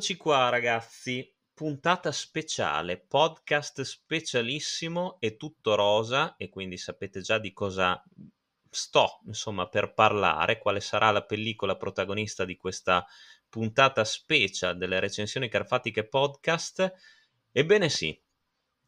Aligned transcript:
Rieccoci 0.00 0.16
qua 0.16 0.48
ragazzi, 0.48 1.30
puntata 1.52 2.10
speciale, 2.10 2.96
podcast 2.96 3.82
specialissimo 3.82 5.18
e 5.20 5.36
tutto 5.36 5.74
rosa 5.74 6.36
e 6.38 6.48
quindi 6.48 6.78
sapete 6.78 7.20
già 7.20 7.36
di 7.36 7.52
cosa 7.52 8.02
sto 8.70 9.20
insomma 9.26 9.68
per 9.68 9.92
parlare, 9.92 10.56
quale 10.56 10.80
sarà 10.80 11.10
la 11.10 11.22
pellicola 11.22 11.76
protagonista 11.76 12.46
di 12.46 12.56
questa 12.56 13.06
puntata 13.50 14.02
special 14.02 14.78
delle 14.78 15.00
recensioni 15.00 15.50
carfatiche 15.50 16.08
podcast. 16.08 16.94
Ebbene 17.52 17.90
sì, 17.90 18.18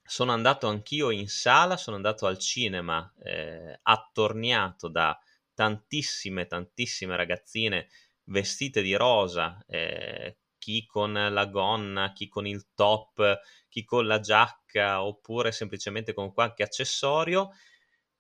sono 0.03 0.33
andato 0.33 0.67
anch'io 0.67 1.11
in 1.11 1.29
sala, 1.29 1.77
sono 1.77 1.97
andato 1.97 2.25
al 2.25 2.39
cinema 2.39 3.13
eh, 3.23 3.79
attorniato 3.83 4.89
da 4.89 5.21
tantissime, 5.53 6.47
tantissime 6.47 7.17
ragazzine 7.17 7.91
vestite 8.25 8.81
di 8.81 8.95
rosa, 8.95 9.63
eh, 9.67 10.39
chi 10.63 10.87
con 10.87 11.13
la 11.13 11.47
gonna, 11.47 12.13
chi 12.13 12.29
con 12.29 12.47
il 12.47 12.69
top, 12.73 13.41
chi 13.69 13.83
con 13.83 14.07
la 14.07 14.21
giacca 14.21 15.03
oppure 15.03 15.51
semplicemente 15.51 16.15
con 16.15 16.33
qualche 16.33 16.63
accessorio 16.63 17.49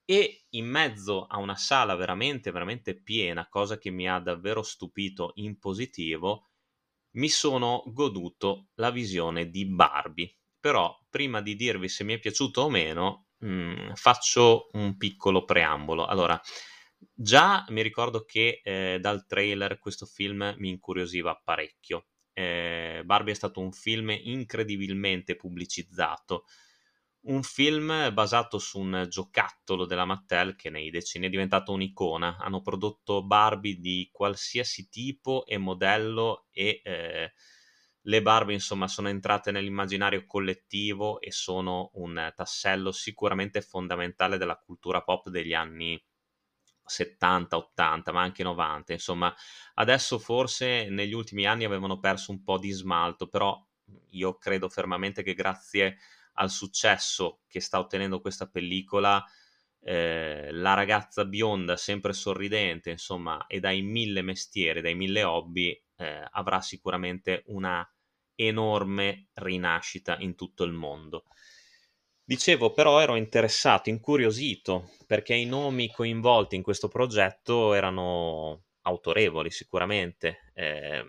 e 0.05 0.47
in 0.51 0.67
mezzo 0.67 1.27
a 1.27 1.39
una 1.39 1.55
sala 1.55 1.95
veramente 1.95 2.51
veramente 2.51 3.01
piena, 3.01 3.49
cosa 3.49 3.79
che 3.79 3.91
mi 3.91 4.09
ha 4.09 4.19
davvero 4.19 4.63
stupito 4.65 5.31
in 5.37 5.57
positivo, 5.61 6.49
mi 7.13 7.29
sono 7.29 7.85
goduto 7.87 8.71
la 8.75 8.91
visione 8.91 9.49
di 9.49 9.65
Barbie. 9.65 10.37
Però 10.59 10.99
prima 11.09 11.41
di 11.41 11.55
dirvi 11.55 11.89
se 11.89 12.03
mi 12.03 12.15
è 12.15 12.19
piaciuto 12.19 12.63
o 12.63 12.71
meno, 12.71 13.29
mh, 13.39 13.47
mm, 13.47 13.93
faccio 13.95 14.69
un 14.73 14.97
piccolo 14.97 15.45
preambolo. 15.45 16.07
Allora, 16.07 16.41
già 17.15 17.65
mi 17.69 17.83
ricordo 17.83 18.25
che 18.25 18.61
eh, 18.65 18.99
dal 19.01 19.27
trailer 19.27 19.79
questo 19.79 20.07
film 20.07 20.57
mi 20.59 20.71
incuriosiva 20.71 21.41
parecchio 21.45 22.07
eh, 22.33 23.03
Barbie 23.05 23.33
è 23.33 23.37
stato 23.37 23.61
un 23.61 23.73
film 23.73 24.11
incredibilmente 24.11 25.37
pubblicizzato, 25.37 26.45
un 27.25 27.43
film 27.43 28.13
basato 28.13 28.59
su 28.59 28.81
un 28.81 29.07
giocattolo 29.09 29.87
della 29.87 30.05
Mattel 30.05 30.57
che 30.57 30.71
nei 30.71 30.91
decenni 30.91 31.27
è 31.27 31.31
diventato 31.31 31.73
un'icona. 31.73 32.39
Hanno 32.39 32.63
prodotto 32.63 33.25
Barbie 33.25 33.79
di 33.79 34.09
qualsiasi 34.13 34.89
tipo 34.89 35.47
e 35.47 35.57
modello 35.59 36.47
e 36.51 36.81
eh, 36.83 37.33
le 38.07 38.23
Barbie 38.23 38.55
insomma 38.55 38.89
sono 38.89 39.09
entrate 39.09 39.53
nell'immaginario 39.53 40.27
collettivo 40.27 41.21
e 41.21 41.31
sono 41.31 41.91
un 41.95 42.33
tassello 42.35 42.91
sicuramente 42.91 43.61
fondamentale 43.61 44.39
della 44.39 44.57
cultura 44.57 45.03
pop 45.03 45.29
degli 45.29 45.55
anni 45.55 46.03
70, 46.93 47.57
80, 47.57 48.13
ma 48.13 48.23
anche 48.23 48.43
90. 48.43 48.93
Insomma, 48.93 49.35
adesso 49.75 50.19
forse 50.19 50.89
negli 50.89 51.13
ultimi 51.15 51.47
anni 51.47 51.65
avevano 51.65 51.99
perso 51.99 52.31
un 52.31 52.43
po' 52.43 52.59
di 52.59 52.71
smalto, 52.71 53.27
però 53.29 53.61
io 54.11 54.37
credo 54.39 54.69
fermamente 54.69 55.23
che 55.23 55.35
grazie 55.35 55.99
al 56.35 56.51
successo 56.51 57.41
che 57.49 57.61
sta 57.61 57.79
ottenendo 57.79 58.21
questa 58.21 58.47
pellicola, 58.49 59.25
eh, 59.81 60.49
la 60.53 60.75
ragazza 60.75 61.25
bionda, 61.25 61.77
sempre 61.77 62.13
sorridente, 62.13 62.91
insomma, 62.91 63.47
e 63.47 63.61
dai 63.61 63.83
mille 63.83 64.23
mestieri, 64.23 64.81
dai 64.81 64.95
mille 64.95 65.25
hobby, 65.25 65.71
eh, 65.97 66.27
avrà 66.31 66.61
sicuramente 66.61 67.43
una 67.47 67.87
enorme 68.35 69.29
rinascita 69.35 70.17
in 70.19 70.35
tutto 70.35 70.65
il 70.65 70.73
mondo. 70.73 71.25
Dicevo, 72.25 72.73
però 72.73 73.01
ero 73.01 73.17
interessato, 73.17 73.91
incuriosito, 73.91 74.91
perché 75.07 75.35
i 75.35 75.45
nomi 75.45 75.91
coinvolti 75.91 76.55
in 76.57 76.63
questo 76.63 76.89
progetto 76.89 77.75
erano 77.75 78.65
autorevoli 78.83 79.51
sicuramente. 79.51 80.51
Eh, 80.55 81.05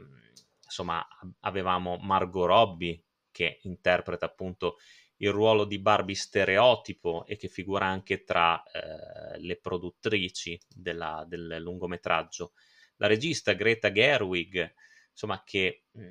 insomma, 0.63 1.05
avevamo 1.41 1.97
Margot 1.97 2.47
Robbie 2.47 3.03
che 3.31 3.59
interpreta 3.63 4.25
appunto 4.25 4.77
il 5.17 5.29
ruolo 5.31 5.65
di 5.65 5.79
Barbie 5.79 6.15
stereotipo 6.15 7.25
e 7.27 7.37
che 7.37 7.47
figura 7.47 7.85
anche 7.85 8.23
tra 8.23 8.61
eh, 8.63 9.39
le 9.39 9.57
produttrici 9.57 10.59
della, 10.67 11.23
del 11.27 11.57
lungometraggio. 11.61 12.53
La 12.97 13.07
regista 13.07 13.53
Greta 13.53 13.91
Gerwig, 13.91 14.73
insomma, 15.11 15.43
che 15.45 15.83
mh, 15.91 16.01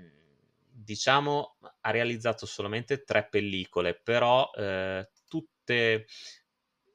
diciamo, 0.73 1.57
ha 1.81 1.91
realizzato 1.91 2.47
solamente 2.47 3.05
tre 3.05 3.29
pellicole, 3.29 3.95
però 3.95 4.51
eh, 4.55 5.09
tutte, 5.29 6.07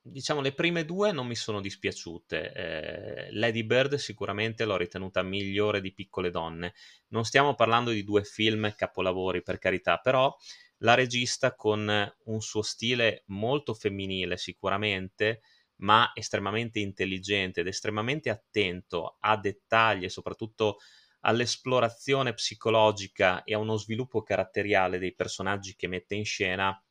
diciamo, 0.01 0.41
le 0.41 0.53
prime 0.53 0.85
due 0.85 1.11
non 1.11 1.27
mi 1.27 1.35
sono 1.35 1.61
dispiaciute. 1.61 2.53
Eh, 2.53 3.31
Lady 3.33 3.63
Bird 3.63 3.95
sicuramente 3.95 4.65
l'ho 4.65 4.77
ritenuta 4.77 5.21
migliore 5.21 5.81
di 5.81 5.93
Piccole 5.93 6.31
Donne. 6.31 6.73
Non 7.09 7.25
stiamo 7.25 7.55
parlando 7.55 7.91
di 7.91 8.03
due 8.03 8.23
film 8.23 8.73
capolavori, 8.75 9.41
per 9.43 9.59
carità, 9.59 9.97
però 9.97 10.35
la 10.81 10.93
regista 10.93 11.55
con 11.55 12.13
un 12.25 12.41
suo 12.41 12.61
stile 12.61 13.23
molto 13.27 13.73
femminile 13.73 14.37
sicuramente, 14.37 15.41
ma 15.77 16.11
estremamente 16.13 16.79
intelligente 16.79 17.61
ed 17.61 17.67
estremamente 17.67 18.29
attento 18.29 19.17
a 19.19 19.37
dettagli 19.37 20.05
e 20.05 20.09
soprattutto 20.09 20.77
all'esplorazione 21.27 22.33
psicologica 22.33 23.43
e 23.43 23.53
a 23.53 23.59
uno 23.59 23.75
sviluppo 23.75 24.23
caratteriale 24.23 24.97
dei 24.97 25.13
personaggi 25.13 25.75
che 25.75 25.87
mette 25.87 26.15
in 26.15 26.25
scena, 26.25 26.81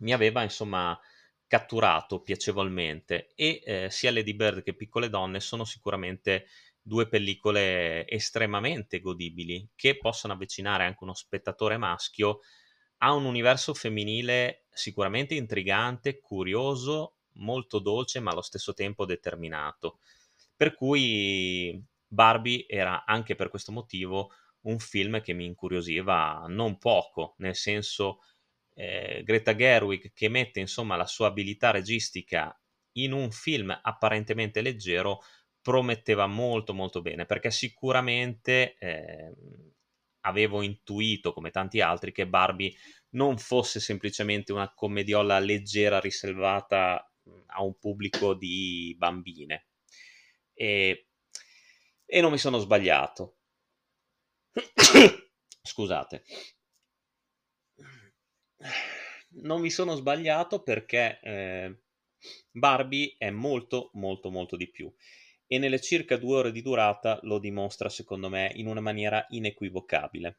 mi 0.00 0.12
aveva 0.12 0.42
insomma 0.42 0.98
catturato 1.46 2.20
piacevolmente 2.20 3.32
e 3.34 3.62
eh, 3.64 3.88
sia 3.90 4.12
Lady 4.12 4.34
Bird 4.34 4.62
che 4.62 4.74
Piccole 4.74 5.08
Donne 5.08 5.40
sono 5.40 5.64
sicuramente 5.64 6.46
due 6.80 7.08
pellicole 7.08 8.08
estremamente 8.08 9.00
godibili 9.00 9.68
che 9.74 9.98
possono 9.98 10.34
avvicinare 10.34 10.84
anche 10.84 11.02
uno 11.02 11.14
spettatore 11.14 11.76
maschio 11.76 12.40
a 12.98 13.12
un 13.12 13.24
universo 13.24 13.74
femminile 13.74 14.66
sicuramente 14.70 15.34
intrigante, 15.34 16.20
curioso, 16.20 17.16
molto 17.34 17.80
dolce 17.80 18.20
ma 18.20 18.30
allo 18.30 18.42
stesso 18.42 18.72
tempo 18.72 19.04
determinato. 19.04 19.98
Per 20.56 20.74
cui 20.74 21.82
Barbie 22.14 22.64
era 22.66 23.04
anche 23.04 23.34
per 23.34 23.48
questo 23.50 23.72
motivo 23.72 24.30
un 24.62 24.78
film 24.78 25.20
che 25.20 25.34
mi 25.34 25.44
incuriosiva 25.44 26.44
non 26.48 26.78
poco, 26.78 27.34
nel 27.38 27.54
senso 27.54 28.20
eh, 28.74 29.22
Greta 29.24 29.54
Gerwig 29.54 30.12
che 30.12 30.28
mette 30.28 30.60
insomma 30.60 30.96
la 30.96 31.06
sua 31.06 31.28
abilità 31.28 31.70
registica 31.70 32.58
in 32.96 33.12
un 33.12 33.30
film 33.30 33.76
apparentemente 33.82 34.62
leggero 34.62 35.20
prometteva 35.60 36.26
molto 36.26 36.74
molto 36.74 37.00
bene 37.00 37.26
perché 37.26 37.50
sicuramente 37.50 38.76
eh, 38.78 39.32
avevo 40.26 40.62
intuito 40.62 41.32
come 41.32 41.50
tanti 41.50 41.80
altri 41.80 42.12
che 42.12 42.26
Barbie 42.26 42.74
non 43.10 43.38
fosse 43.38 43.80
semplicemente 43.80 44.52
una 44.52 44.72
commediola 44.72 45.38
leggera 45.38 46.00
riservata 46.00 47.10
a 47.46 47.62
un 47.62 47.78
pubblico 47.78 48.34
di 48.34 48.94
bambine. 48.98 49.68
E 50.52 51.08
e 52.14 52.20
non 52.20 52.30
mi 52.30 52.38
sono 52.38 52.58
sbagliato. 52.58 53.38
Scusate. 55.62 56.22
Non 59.42 59.60
mi 59.60 59.68
sono 59.68 59.96
sbagliato 59.96 60.62
perché 60.62 61.18
eh, 61.20 61.80
Barbie 62.52 63.16
è 63.18 63.30
molto 63.30 63.90
molto 63.94 64.30
molto 64.30 64.54
di 64.54 64.70
più 64.70 64.94
e 65.48 65.58
nelle 65.58 65.80
circa 65.80 66.16
due 66.16 66.36
ore 66.36 66.52
di 66.52 66.62
durata 66.62 67.18
lo 67.22 67.40
dimostra 67.40 67.88
secondo 67.88 68.28
me 68.28 68.52
in 68.54 68.68
una 68.68 68.80
maniera 68.80 69.26
inequivocabile. 69.30 70.38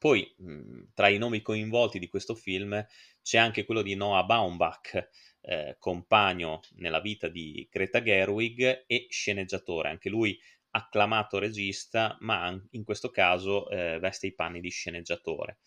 Poi, 0.00 0.34
mh, 0.36 0.82
tra 0.94 1.06
i 1.06 1.16
nomi 1.16 1.42
coinvolti 1.42 2.00
di 2.00 2.08
questo 2.08 2.34
film 2.34 2.84
c'è 3.22 3.38
anche 3.38 3.64
quello 3.64 3.82
di 3.82 3.94
Noah 3.94 4.24
Baumbach, 4.24 5.10
eh, 5.42 5.76
compagno 5.78 6.60
nella 6.72 7.00
vita 7.00 7.28
di 7.28 7.68
Greta 7.70 8.02
Gerwig 8.02 8.82
e 8.88 9.06
sceneggiatore. 9.08 9.90
Anche 9.90 10.08
lui 10.08 10.36
acclamato 10.72 11.38
regista, 11.38 12.16
ma 12.20 12.54
in 12.70 12.84
questo 12.84 13.10
caso 13.10 13.68
eh, 13.68 13.98
veste 13.98 14.26
i 14.26 14.34
panni 14.34 14.60
di 14.60 14.70
sceneggiatore. 14.70 15.58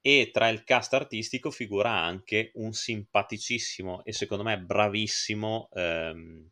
E 0.00 0.30
tra 0.32 0.48
il 0.48 0.64
cast 0.64 0.94
artistico 0.94 1.50
figura 1.50 1.90
anche 1.90 2.52
un 2.54 2.72
simpaticissimo 2.72 4.04
e 4.04 4.12
secondo 4.12 4.44
me 4.44 4.58
bravissimo 4.58 5.68
ehm, 5.72 6.50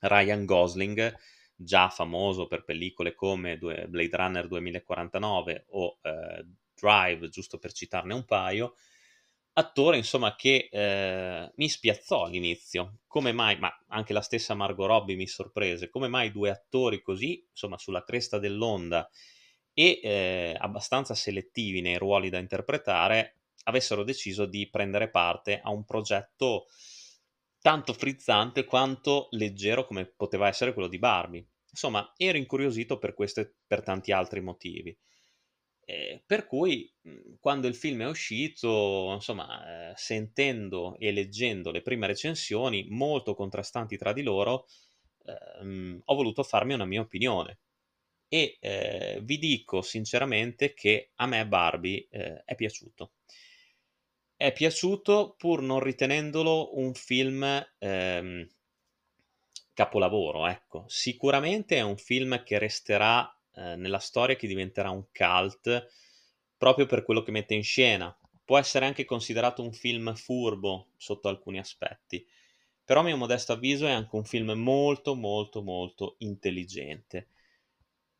Ryan 0.00 0.44
Gosling, 0.44 1.16
già 1.56 1.88
famoso 1.88 2.46
per 2.46 2.64
pellicole 2.64 3.14
come 3.14 3.58
Blade 3.58 4.16
Runner 4.16 4.46
2049 4.46 5.64
o 5.70 5.98
eh, 6.02 6.46
Drive, 6.72 7.28
giusto 7.28 7.58
per 7.58 7.72
citarne 7.72 8.14
un 8.14 8.24
paio, 8.24 8.76
attore 9.58 9.96
insomma 9.96 10.36
che 10.36 10.68
eh, 10.70 11.52
mi 11.56 11.68
spiazzò 11.68 12.24
all'inizio. 12.24 13.00
Come 13.06 13.32
mai, 13.32 13.58
ma 13.58 13.70
anche 13.88 14.12
la 14.12 14.20
stessa 14.20 14.54
Margot 14.54 14.86
Robbie 14.86 15.16
mi 15.16 15.26
sorprese, 15.26 15.88
come 15.88 16.08
mai 16.08 16.30
due 16.30 16.50
attori 16.50 17.02
così, 17.02 17.44
insomma, 17.50 17.76
sulla 17.76 18.04
cresta 18.04 18.38
dell'onda 18.38 19.08
e 19.72 20.00
eh, 20.02 20.56
abbastanza 20.58 21.14
selettivi 21.14 21.80
nei 21.80 21.98
ruoli 21.98 22.30
da 22.30 22.38
interpretare, 22.38 23.40
avessero 23.64 24.04
deciso 24.04 24.46
di 24.46 24.68
prendere 24.70 25.10
parte 25.10 25.60
a 25.60 25.70
un 25.70 25.84
progetto 25.84 26.66
tanto 27.60 27.92
frizzante 27.92 28.64
quanto 28.64 29.26
leggero 29.32 29.84
come 29.84 30.06
poteva 30.06 30.46
essere 30.46 30.72
quello 30.72 30.88
di 30.88 30.98
Barbie. 30.98 31.44
Insomma, 31.70 32.12
ero 32.16 32.38
incuriosito 32.38 32.98
per 32.98 33.14
questo 33.14 33.40
e 33.40 33.52
per 33.66 33.82
tanti 33.82 34.12
altri 34.12 34.40
motivi. 34.40 34.96
Eh, 35.90 36.22
per 36.26 36.44
cui 36.44 36.92
mhmm, 37.00 37.36
quando 37.40 37.66
il 37.66 37.74
film 37.74 38.02
è 38.02 38.06
uscito, 38.06 39.10
insomma, 39.14 39.90
eh, 39.90 39.92
sentendo 39.96 40.96
e 40.98 41.10
leggendo 41.12 41.70
le 41.70 41.80
prime 41.80 42.06
recensioni, 42.06 42.86
molto 42.90 43.34
contrastanti 43.34 43.96
tra 43.96 44.12
di 44.12 44.22
loro, 44.22 44.66
ehm, 45.24 46.02
ho 46.04 46.14
voluto 46.14 46.42
farmi 46.42 46.74
una 46.74 46.84
mia 46.84 47.00
opinione. 47.00 47.60
E 48.28 48.58
eh, 48.60 49.20
vi 49.22 49.38
dico 49.38 49.80
sinceramente 49.80 50.74
che 50.74 51.12
a 51.16 51.26
me 51.26 51.46
Barbie 51.48 52.06
eh, 52.10 52.42
è 52.44 52.54
piaciuto. 52.54 53.12
È 54.36 54.52
piaciuto 54.52 55.36
pur 55.38 55.62
non 55.62 55.80
ritenendolo 55.80 56.78
un 56.78 56.92
film 56.94 57.44
ehm, 57.78 58.46
capolavoro, 59.72 60.46
ecco. 60.46 60.84
Sicuramente 60.88 61.76
è 61.76 61.82
un 61.82 61.96
film 61.96 62.42
che 62.42 62.58
resterà 62.58 63.37
eh, 63.58 63.76
nella 63.76 63.98
storia, 63.98 64.36
che 64.36 64.46
diventerà 64.46 64.90
un 64.90 65.06
cult 65.12 65.88
proprio 66.56 66.86
per 66.86 67.02
quello 67.02 67.22
che 67.22 67.30
mette 67.30 67.54
in 67.54 67.62
scena. 67.62 68.16
Può 68.44 68.58
essere 68.58 68.86
anche 68.86 69.04
considerato 69.04 69.62
un 69.62 69.72
film 69.72 70.14
furbo 70.14 70.92
sotto 70.96 71.28
alcuni 71.28 71.58
aspetti, 71.58 72.26
però 72.84 73.00
a 73.00 73.04
mio 73.04 73.16
modesto 73.16 73.52
avviso 73.52 73.86
è 73.86 73.90
anche 73.90 74.16
un 74.16 74.24
film 74.24 74.52
molto 74.52 75.14
molto 75.14 75.62
molto 75.62 76.14
intelligente. 76.18 77.28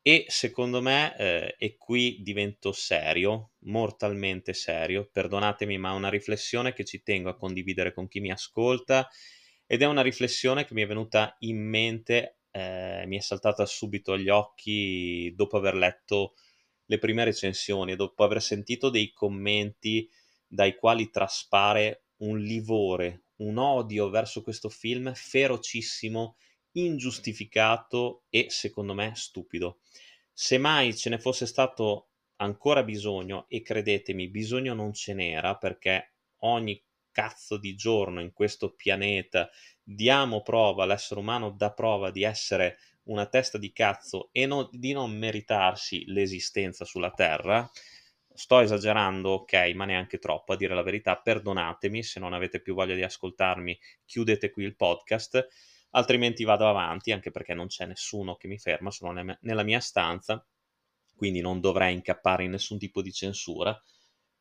E 0.01 0.25
secondo 0.29 0.81
me, 0.81 1.15
eh, 1.17 1.55
e 1.57 1.77
qui 1.77 2.19
divento 2.21 2.71
serio, 2.71 3.51
mortalmente 3.59 4.53
serio, 4.53 5.09
perdonatemi, 5.11 5.77
ma 5.77 5.91
è 5.91 5.95
una 5.95 6.09
riflessione 6.09 6.73
che 6.73 6.85
ci 6.85 7.03
tengo 7.03 7.29
a 7.29 7.35
condividere 7.35 7.93
con 7.93 8.07
chi 8.07 8.19
mi 8.19 8.31
ascolta 8.31 9.09
ed 9.67 9.81
è 9.81 9.85
una 9.85 10.01
riflessione 10.01 10.65
che 10.65 10.73
mi 10.73 10.81
è 10.81 10.87
venuta 10.87 11.35
in 11.39 11.59
mente, 11.59 12.38
eh, 12.51 13.03
mi 13.05 13.17
è 13.17 13.21
saltata 13.21 13.65
subito 13.65 14.13
agli 14.13 14.29
occhi 14.29 15.33
dopo 15.35 15.57
aver 15.57 15.75
letto 15.75 16.33
le 16.85 16.97
prime 16.97 17.23
recensioni, 17.23 17.95
dopo 17.95 18.23
aver 18.23 18.41
sentito 18.41 18.89
dei 18.89 19.11
commenti 19.11 20.09
dai 20.47 20.75
quali 20.75 21.09
traspare 21.09 22.05
un 22.17 22.39
livore, 22.39 23.25
un 23.37 23.57
odio 23.57 24.09
verso 24.09 24.41
questo 24.41 24.69
film 24.69 25.13
ferocissimo, 25.13 26.35
ingiustificato 26.71 28.23
e 28.29 28.47
secondo 28.49 28.93
me 28.93 29.11
stupido. 29.15 29.79
Se 30.31 30.57
mai 30.57 30.95
ce 30.95 31.09
ne 31.09 31.19
fosse 31.19 31.45
stato 31.45 32.09
ancora 32.37 32.83
bisogno, 32.83 33.45
e 33.49 33.61
credetemi, 33.61 34.29
bisogno 34.29 34.73
non 34.73 34.93
ce 34.93 35.13
n'era 35.13 35.55
perché 35.57 36.13
ogni 36.39 36.81
cazzo 37.11 37.57
di 37.57 37.75
giorno 37.75 38.21
in 38.21 38.31
questo 38.33 38.73
pianeta 38.73 39.49
diamo 39.81 40.41
prova, 40.41 40.85
l'essere 40.85 41.19
umano 41.19 41.51
dà 41.51 41.71
prova 41.71 42.11
di 42.11 42.23
essere 42.23 42.77
una 43.03 43.25
testa 43.25 43.57
di 43.57 43.71
cazzo 43.71 44.29
e 44.31 44.45
no, 44.45 44.69
di 44.71 44.93
non 44.93 45.11
meritarsi 45.17 46.05
l'esistenza 46.07 46.85
sulla 46.85 47.11
Terra, 47.11 47.69
sto 48.33 48.59
esagerando, 48.59 49.31
ok, 49.31 49.71
ma 49.73 49.85
neanche 49.85 50.19
troppo, 50.19 50.53
a 50.53 50.55
dire 50.55 50.75
la 50.75 50.83
verità, 50.83 51.17
perdonatemi 51.17 52.03
se 52.03 52.19
non 52.19 52.33
avete 52.33 52.61
più 52.61 52.73
voglia 52.73 52.95
di 52.95 53.03
ascoltarmi, 53.03 53.77
chiudete 54.05 54.51
qui 54.51 54.63
il 54.63 54.75
podcast, 54.75 55.47
altrimenti 55.91 56.43
vado 56.43 56.69
avanti, 56.69 57.11
anche 57.11 57.31
perché 57.31 57.53
non 57.53 57.67
c'è 57.67 57.85
nessuno 57.85 58.35
che 58.35 58.47
mi 58.47 58.59
ferma, 58.59 58.91
sono 58.91 59.37
nella 59.41 59.63
mia 59.63 59.79
stanza, 59.79 60.45
quindi 61.15 61.41
non 61.41 61.59
dovrei 61.59 61.95
incappare 61.95 62.43
in 62.43 62.51
nessun 62.51 62.77
tipo 62.77 63.01
di 63.01 63.11
censura. 63.11 63.77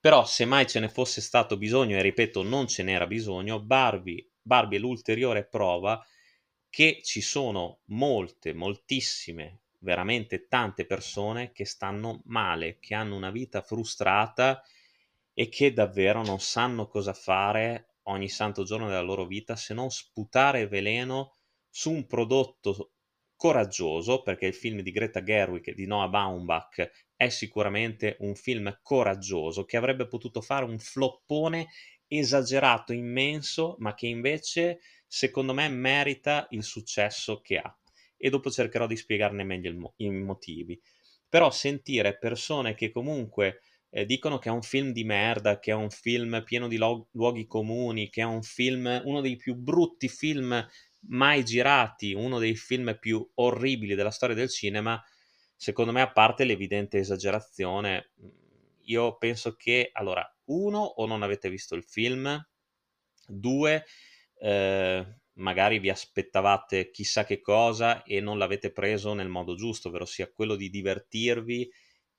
Però 0.01 0.25
se 0.25 0.45
mai 0.45 0.67
ce 0.67 0.81
ne 0.81 0.89
fosse 0.89 1.21
stato 1.21 1.57
bisogno, 1.57 1.97
e 1.97 2.03
ripeto, 2.03 2.43
non 2.43 2.67
ce 2.67 2.83
n'era 2.83 3.07
bisogno, 3.07 3.61
Barbie, 3.63 4.31
Barbie 4.43 4.79
è 4.79 4.81
l'ulteriore 4.81 5.47
prova 5.47 6.05
che 6.69 7.01
ci 7.03 7.21
sono 7.21 7.81
molte, 7.87 8.53
moltissime, 8.55 9.63
veramente 9.79 10.47
tante 10.49 10.85
persone 10.87 11.53
che 11.53 11.65
stanno 11.65 12.23
male, 12.27 12.79
che 12.79 12.95
hanno 12.95 13.17
una 13.17 13.31
vita 13.31 13.63
frustrata 13.63 14.63
e 15.33 15.49
che 15.49 15.73
davvero 15.73 16.23
non 16.25 16.41
sanno 16.41 16.87
cosa 16.89 17.13
fare 17.13 17.95
ogni 18.09 18.29
santo 18.29 18.65
giorno 18.65 18.87
della 18.89 19.01
loro 19.01 19.27
vita 19.27 19.55
se 19.57 19.75
non 19.75 19.91
sputare 19.91 20.67
veleno 20.67 21.35
su 21.69 21.91
un 21.93 22.07
prodotto 22.07 22.93
coraggioso, 23.39 24.23
perché 24.23 24.47
il 24.47 24.55
film 24.55 24.81
di 24.81 24.91
Greta 24.91 25.23
Gerwig 25.23 25.69
e 25.69 25.75
di 25.75 25.87
Noah 25.87 26.09
Baumbach 26.09 26.91
è 27.15 27.29
sicuramente 27.29 28.17
un 28.21 28.35
film 28.35 28.81
coraggioso 28.83 29.65
che 29.65 29.77
avrebbe 29.77 30.09
potuto 30.09 30.41
fare 30.41 30.65
un 30.65 30.79
floppone 30.81 31.69
esagerato, 32.09 32.93
immenso, 32.93 33.77
ma 33.79 33.95
che 33.95 34.09
invece 34.09 34.81
secondo 35.07 35.55
me 35.55 35.69
merita 35.69 36.49
il 36.51 36.65
successo 36.65 37.41
che 37.41 37.59
ha. 37.59 37.79
E 38.17 38.29
dopo 38.29 38.51
cercherò 38.51 38.89
di 38.89 38.97
spiegarne 38.97 39.45
meglio 39.45 39.73
mo- 39.73 39.95
i 39.99 40.11
motivi. 40.11 40.79
Però 41.29 41.51
sentire 41.53 42.19
persone 42.19 42.75
che 42.75 42.91
comunque 42.91 43.61
eh, 43.91 44.05
dicono 44.05 44.39
che 44.39 44.49
è 44.49 44.53
un 44.53 44.63
film 44.63 44.91
di 44.93 45.05
merda, 45.05 45.59
che 45.61 45.71
è 45.71 45.75
un 45.75 45.91
film 45.91 46.43
pieno 46.45 46.67
di 46.69 46.77
lo- 46.77 47.09
luoghi 47.13 47.47
comuni, 47.47 48.11
che 48.11 48.23
è 48.23 48.25
un 48.25 48.43
film, 48.43 49.01
uno 49.05 49.21
dei 49.21 49.37
più 49.37 49.55
brutti 49.55 50.09
film 50.09 50.67
mai 51.09 51.45
girati, 51.45 52.13
uno 52.13 52.39
dei 52.39 52.57
film 52.57 52.97
più 52.99 53.29
orribili 53.35 53.95
della 53.95 54.11
storia 54.11 54.35
del 54.35 54.51
cinema, 54.51 55.03
secondo 55.57 55.93
me, 55.93 56.01
a 56.01 56.13
parte 56.13 56.45
l'evidente 56.45 56.99
esagerazione, 56.99 58.13
mhmm, 58.17 58.31
io 58.85 59.17
penso 59.19 59.55
che, 59.55 59.91
allora, 59.93 60.25
uno, 60.47 60.79
o 60.81 61.07
non 61.07 61.23
avete 61.23 61.51
visto 61.51 61.75
il 61.75 61.85
film, 61.85 62.41
due, 63.27 63.85
eh, 64.41 65.07
magari 65.35 65.79
vi 65.79 65.91
aspettavate 65.91 66.91
chissà 66.91 67.25
che 67.25 67.41
cosa 67.41 68.03
e 68.03 68.21
non 68.21 68.39
l'avete 68.39 68.73
preso 68.73 69.15
nel 69.15 69.29
modo 69.29 69.55
giusto, 69.55 69.89
ovvero 69.89 70.05
sia 70.05 70.31
quello 70.33 70.57
di 70.57 70.71
divertirvi 70.71 71.71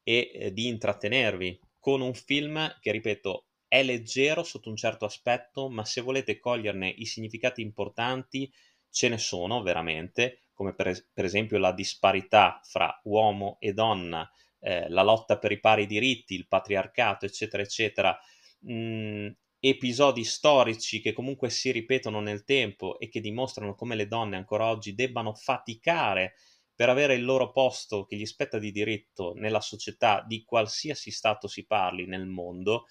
e 0.03 0.31
eh, 0.33 0.53
di 0.53 0.67
intrattenervi 0.67 1.59
con 1.79 2.01
un 2.01 2.13
film 2.13 2.77
che, 2.79 2.91
ripeto, 2.91 3.45
è 3.67 3.83
leggero 3.83 4.43
sotto 4.43 4.69
un 4.69 4.75
certo 4.75 5.05
aspetto, 5.05 5.69
ma 5.69 5.85
se 5.85 6.01
volete 6.01 6.39
coglierne 6.39 6.89
i 6.89 7.05
significati 7.05 7.61
importanti, 7.61 8.51
ce 8.91 9.09
ne 9.09 9.17
sono 9.17 9.61
veramente, 9.61 10.45
come 10.53 10.73
per, 10.73 11.07
per 11.13 11.25
esempio 11.25 11.57
la 11.57 11.71
disparità 11.71 12.59
fra 12.63 12.99
uomo 13.03 13.57
e 13.59 13.73
donna, 13.73 14.29
eh, 14.59 14.89
la 14.89 15.03
lotta 15.03 15.37
per 15.37 15.51
i 15.51 15.59
pari 15.59 15.85
diritti, 15.85 16.35
il 16.35 16.47
patriarcato, 16.47 17.25
eccetera, 17.25 17.63
eccetera. 17.63 18.19
Mh, 18.61 19.29
episodi 19.61 20.23
storici 20.23 21.01
che 21.01 21.11
comunque 21.13 21.49
si 21.49 21.71
ripetono 21.71 22.21
nel 22.21 22.45
tempo 22.45 22.97
e 22.97 23.09
che 23.09 23.19
dimostrano 23.19 23.75
come 23.75 23.95
le 23.95 24.07
donne 24.07 24.37
ancora 24.37 24.69
oggi 24.69 24.95
debbano 24.95 25.33
faticare 25.33 26.35
per 26.73 26.87
avere 26.87 27.15
il 27.15 27.25
loro 27.25 27.51
posto 27.51 28.05
che 28.05 28.15
gli 28.15 28.25
spetta 28.25 28.57
di 28.57 28.71
diritto 28.71 29.33
nella 29.35 29.59
società 29.59 30.23
di 30.25 30.45
qualsiasi 30.45 31.11
stato 31.11 31.47
si 31.49 31.65
parli 31.65 32.05
nel 32.05 32.25
mondo. 32.25 32.85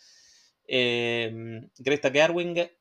E, 0.62 1.28
ehm, 1.30 1.70
Greta 1.74 2.10
Gerwig 2.10 2.77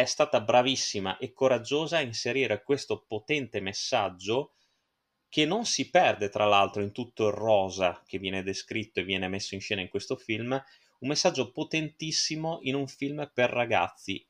è 0.00 0.06
stata 0.06 0.40
bravissima 0.40 1.18
e 1.18 1.32
coraggiosa 1.32 1.98
a 1.98 2.00
inserire 2.00 2.64
questo 2.64 3.04
potente 3.06 3.60
messaggio 3.60 4.54
che 5.28 5.46
non 5.46 5.66
si 5.66 5.88
perde 5.88 6.28
tra 6.28 6.46
l'altro 6.46 6.82
in 6.82 6.90
tutto 6.90 7.28
il 7.28 7.32
rosa 7.32 8.02
che 8.04 8.18
viene 8.18 8.42
descritto 8.42 8.98
e 8.98 9.04
viene 9.04 9.28
messo 9.28 9.54
in 9.54 9.60
scena 9.60 9.80
in 9.80 9.88
questo 9.88 10.16
film, 10.16 10.50
un 10.50 11.08
messaggio 11.08 11.52
potentissimo 11.52 12.58
in 12.62 12.74
un 12.74 12.88
film 12.88 13.30
per 13.32 13.50
ragazzi, 13.50 14.24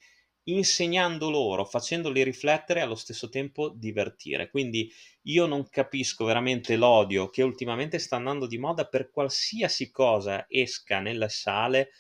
insegnando 0.44 1.30
loro, 1.30 1.64
facendoli 1.64 2.22
riflettere 2.22 2.80
e 2.80 2.82
allo 2.82 2.94
stesso 2.94 3.30
tempo 3.30 3.70
divertire. 3.70 4.50
Quindi 4.50 4.92
io 5.22 5.46
non 5.46 5.68
capisco 5.70 6.26
veramente 6.26 6.76
l'odio 6.76 7.30
che 7.30 7.42
ultimamente 7.42 7.98
sta 7.98 8.16
andando 8.16 8.46
di 8.46 8.58
moda 8.58 8.86
per 8.86 9.10
qualsiasi 9.10 9.90
cosa 9.90 10.44
esca 10.46 11.00
nelle 11.00 11.30
sale, 11.30 11.90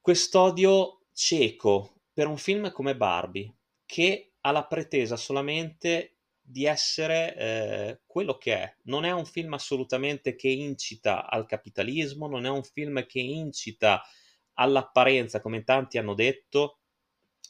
quest'odio 0.00 1.06
cieco 1.12 1.94
per 2.14 2.28
un 2.28 2.38
film 2.38 2.70
come 2.70 2.96
Barbie, 2.96 3.52
che 3.84 4.34
ha 4.40 4.52
la 4.52 4.64
pretesa 4.64 5.16
solamente 5.16 6.14
di 6.40 6.64
essere 6.64 7.36
eh, 7.36 8.00
quello 8.06 8.36
che 8.36 8.54
è. 8.54 8.76
Non 8.84 9.04
è 9.04 9.10
un 9.10 9.24
film 9.26 9.54
assolutamente 9.54 10.36
che 10.36 10.48
incita 10.48 11.28
al 11.28 11.46
capitalismo, 11.46 12.28
non 12.28 12.46
è 12.46 12.50
un 12.50 12.62
film 12.62 13.04
che 13.06 13.20
incita 13.20 14.02
all'apparenza, 14.54 15.40
come 15.40 15.64
tanti 15.64 15.98
hanno 15.98 16.14
detto, 16.14 16.78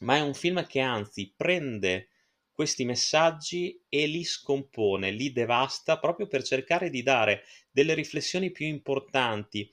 ma 0.01 0.15
è 0.15 0.21
un 0.21 0.33
film 0.33 0.65
che 0.65 0.79
anzi 0.79 1.31
prende 1.35 2.09
questi 2.51 2.85
messaggi 2.85 3.83
e 3.89 4.07
li 4.07 4.23
scompone, 4.23 5.11
li 5.11 5.33
devasta 5.33 5.99
proprio 5.99 6.25
per 6.27 6.41
cercare 6.41 6.89
di 6.89 7.03
dare 7.03 7.43
delle 7.69 7.93
riflessioni 7.93 8.49
più 8.49 8.65
importanti 8.65 9.69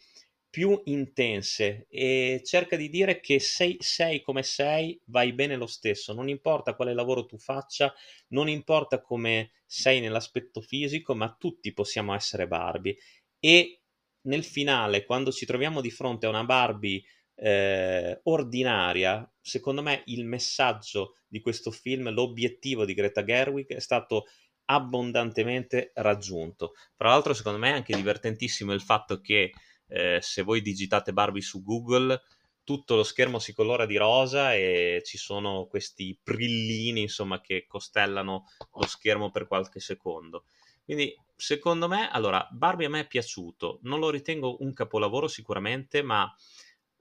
più 0.52 0.78
intense 0.84 1.86
e 1.88 2.42
cerca 2.44 2.76
di 2.76 2.90
dire 2.90 3.20
che 3.20 3.40
sei, 3.40 3.78
sei 3.80 4.20
come 4.20 4.42
sei, 4.42 5.00
vai 5.06 5.32
bene 5.32 5.56
lo 5.56 5.66
stesso, 5.66 6.12
non 6.12 6.28
importa 6.28 6.74
quale 6.74 6.92
lavoro 6.92 7.24
tu 7.24 7.38
faccia, 7.38 7.90
non 8.28 8.50
importa 8.50 9.00
come 9.00 9.52
sei 9.64 10.00
nell'aspetto 10.00 10.60
fisico, 10.60 11.14
ma 11.14 11.34
tutti 11.38 11.72
possiamo 11.72 12.14
essere 12.14 12.46
Barbie. 12.46 12.98
E 13.40 13.80
nel 14.24 14.44
finale, 14.44 15.06
quando 15.06 15.32
ci 15.32 15.46
troviamo 15.46 15.80
di 15.80 15.90
fronte 15.90 16.26
a 16.26 16.28
una 16.28 16.44
Barbie 16.44 17.02
eh, 17.34 18.20
ordinaria, 18.24 19.26
secondo 19.40 19.80
me 19.80 20.02
il 20.08 20.26
messaggio 20.26 21.16
di 21.28 21.40
questo 21.40 21.70
film, 21.70 22.10
l'obiettivo 22.10 22.84
di 22.84 22.92
Greta 22.92 23.24
Gerwig 23.24 23.68
è 23.68 23.80
stato 23.80 24.26
abbondantemente 24.66 25.92
raggiunto. 25.94 26.74
Tra 26.94 27.08
l'altro, 27.08 27.32
secondo 27.32 27.58
me 27.58 27.70
è 27.70 27.74
anche 27.74 27.96
divertentissimo 27.96 28.74
il 28.74 28.82
fatto 28.82 29.22
che 29.22 29.52
eh, 29.92 30.18
se 30.22 30.42
voi 30.42 30.62
digitate 30.62 31.12
Barbie 31.12 31.42
su 31.42 31.62
Google, 31.62 32.20
tutto 32.64 32.94
lo 32.94 33.02
schermo 33.02 33.38
si 33.38 33.52
colora 33.52 33.86
di 33.86 33.96
rosa 33.96 34.54
e 34.54 35.02
ci 35.04 35.18
sono 35.18 35.66
questi 35.66 36.18
brillini, 36.22 37.02
insomma, 37.02 37.40
che 37.40 37.66
costellano 37.66 38.46
lo 38.74 38.86
schermo 38.86 39.30
per 39.30 39.46
qualche 39.46 39.80
secondo. 39.80 40.44
Quindi, 40.84 41.14
secondo 41.36 41.88
me, 41.88 42.08
allora, 42.10 42.48
Barbie 42.50 42.86
a 42.86 42.90
me 42.90 43.00
è 43.00 43.06
piaciuto, 43.06 43.80
non 43.82 43.98
lo 43.98 44.10
ritengo 44.10 44.56
un 44.60 44.72
capolavoro 44.72 45.28
sicuramente, 45.28 46.02
ma 46.02 46.32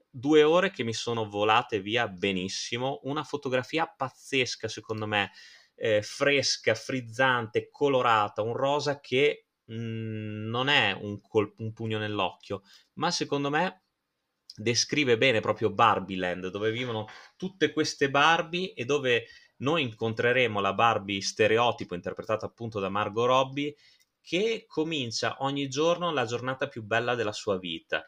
due 0.10 0.44
ore 0.44 0.72
che 0.72 0.84
mi 0.84 0.94
sono 0.94 1.30
volate 1.30 1.80
via 1.80 2.08
benissimo, 2.08 3.00
una 3.04 3.24
fotografia 3.24 3.86
pazzesca, 3.88 4.68
secondo 4.68 5.08
me, 5.08 5.32
eh, 5.76 6.02
fresca, 6.02 6.76
frizzante, 6.76 7.70
colorata, 7.70 8.42
un 8.42 8.54
rosa 8.54 9.00
che 9.00 9.46
mh, 9.72 9.76
mhmm, 9.76 10.50
non 10.50 10.68
è 10.70 10.92
un, 10.94 11.20
col- 11.22 11.54
un 11.58 11.74
pugno 11.74 11.98
nell'occhio, 11.98 12.62
ma 12.94 13.12
secondo 13.12 13.50
me 13.50 13.84
descrive 14.56 15.18
bene 15.18 15.40
proprio 15.40 15.72
Barbie 15.72 16.18
Land, 16.18 16.48
dove 16.50 16.72
vivono 16.72 17.08
tutte 17.38 17.72
queste 17.72 18.10
Barbie 18.10 18.74
e 18.74 18.86
dove 18.86 19.28
noi 19.58 19.84
incontreremo 19.84 20.60
la 20.60 20.74
Barbie 20.74 21.22
stereotipo 21.22 21.96
interpretata 21.96 22.46
appunto 22.46 22.80
da 22.80 22.90
Margot 22.90 23.26
Robbie 23.28 23.76
che 24.22 24.66
comincia 24.68 25.38
ogni 25.40 25.68
giorno 25.68 26.12
la 26.12 26.26
giornata 26.26 26.68
più 26.68 26.84
bella 26.84 27.16
della 27.16 27.32
sua 27.32 27.58
vita. 27.58 28.06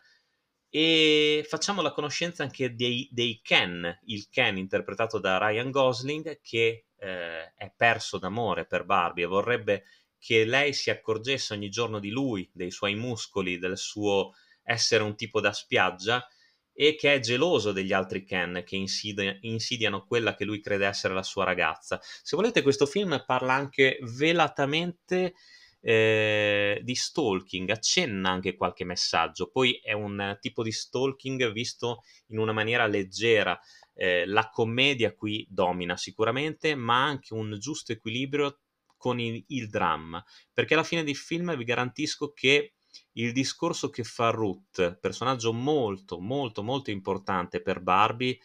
E 0.69 1.45
facciamo 1.47 1.81
la 1.83 1.91
conoscenza 1.91 2.41
anche 2.43 2.73
dei, 2.73 3.07
dei 3.11 3.39
Ken, 3.43 3.99
il 4.05 4.27
Ken 4.29 4.57
interpretato 4.57 5.19
da 5.19 5.37
Ryan 5.37 5.69
Gosling 5.69 6.39
che 6.41 6.87
eh, 6.97 7.53
è 7.53 7.71
perso 7.75 8.17
d'amore 8.17 8.65
per 8.65 8.83
Barbie 8.85 9.25
e 9.25 9.27
vorrebbe 9.27 9.83
che 10.23 10.45
lei 10.45 10.71
si 10.71 10.89
accorgesse 10.89 11.53
ogni 11.53 11.67
giorno 11.67 11.99
di 11.99 12.09
lui, 12.09 12.49
dei 12.53 12.71
suoi 12.71 12.95
muscoli, 12.95 13.59
del 13.59 13.77
suo 13.77 14.31
essere 14.63 15.03
un 15.03 15.17
tipo 15.17 15.41
da 15.41 15.51
spiaggia 15.51 16.25
e 16.71 16.95
che 16.95 17.15
è 17.15 17.19
geloso 17.19 17.73
degli 17.73 17.91
altri 17.91 18.23
Ken 18.23 18.63
che 18.65 18.77
insidia, 18.77 19.35
insidiano 19.41 20.05
quella 20.05 20.33
che 20.33 20.45
lui 20.45 20.61
crede 20.61 20.85
essere 20.85 21.13
la 21.13 21.23
sua 21.23 21.43
ragazza. 21.43 21.99
Se 22.01 22.37
volete, 22.37 22.61
questo 22.61 22.85
film 22.85 23.21
parla 23.27 23.51
anche 23.51 23.99
velatamente 24.01 25.33
eh, 25.81 26.79
di 26.81 26.95
stalking, 26.95 27.69
accenna 27.69 28.29
anche 28.29 28.55
qualche 28.55 28.85
messaggio. 28.85 29.49
Poi 29.51 29.81
è 29.83 29.91
un 29.91 30.37
tipo 30.39 30.63
di 30.63 30.71
stalking 30.71 31.51
visto 31.51 32.01
in 32.27 32.39
una 32.39 32.53
maniera 32.53 32.87
leggera. 32.87 33.59
Eh, 33.93 34.25
la 34.25 34.49
commedia 34.49 35.13
qui 35.13 35.45
domina 35.49 35.97
sicuramente, 35.97 36.75
ma 36.75 37.03
anche 37.03 37.33
un 37.33 37.57
giusto 37.59 37.91
equilibrio 37.91 38.59
con 39.03 39.19
il, 39.19 39.43
il 39.47 39.67
dramma, 39.67 40.23
perché 40.53 40.75
alla 40.75 40.85
fine 40.85 41.03
del 41.03 41.17
film 41.17 41.53
vi 41.57 41.65
garantisco 41.65 42.31
che 42.31 42.75
il 43.13 43.33
discorso 43.33 43.89
che 43.89 44.05
fa 44.05 44.29
Ruth, 44.29 44.97
personaggio 44.97 45.51
molto, 45.51 46.21
molto, 46.21 46.63
molto 46.63 46.89
importante 46.89 47.61
per 47.61 47.81
Barbie, 47.81 48.39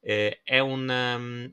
eh, 0.00 0.40
è, 0.42 0.58
un, 0.58 0.80
um, 0.80 1.48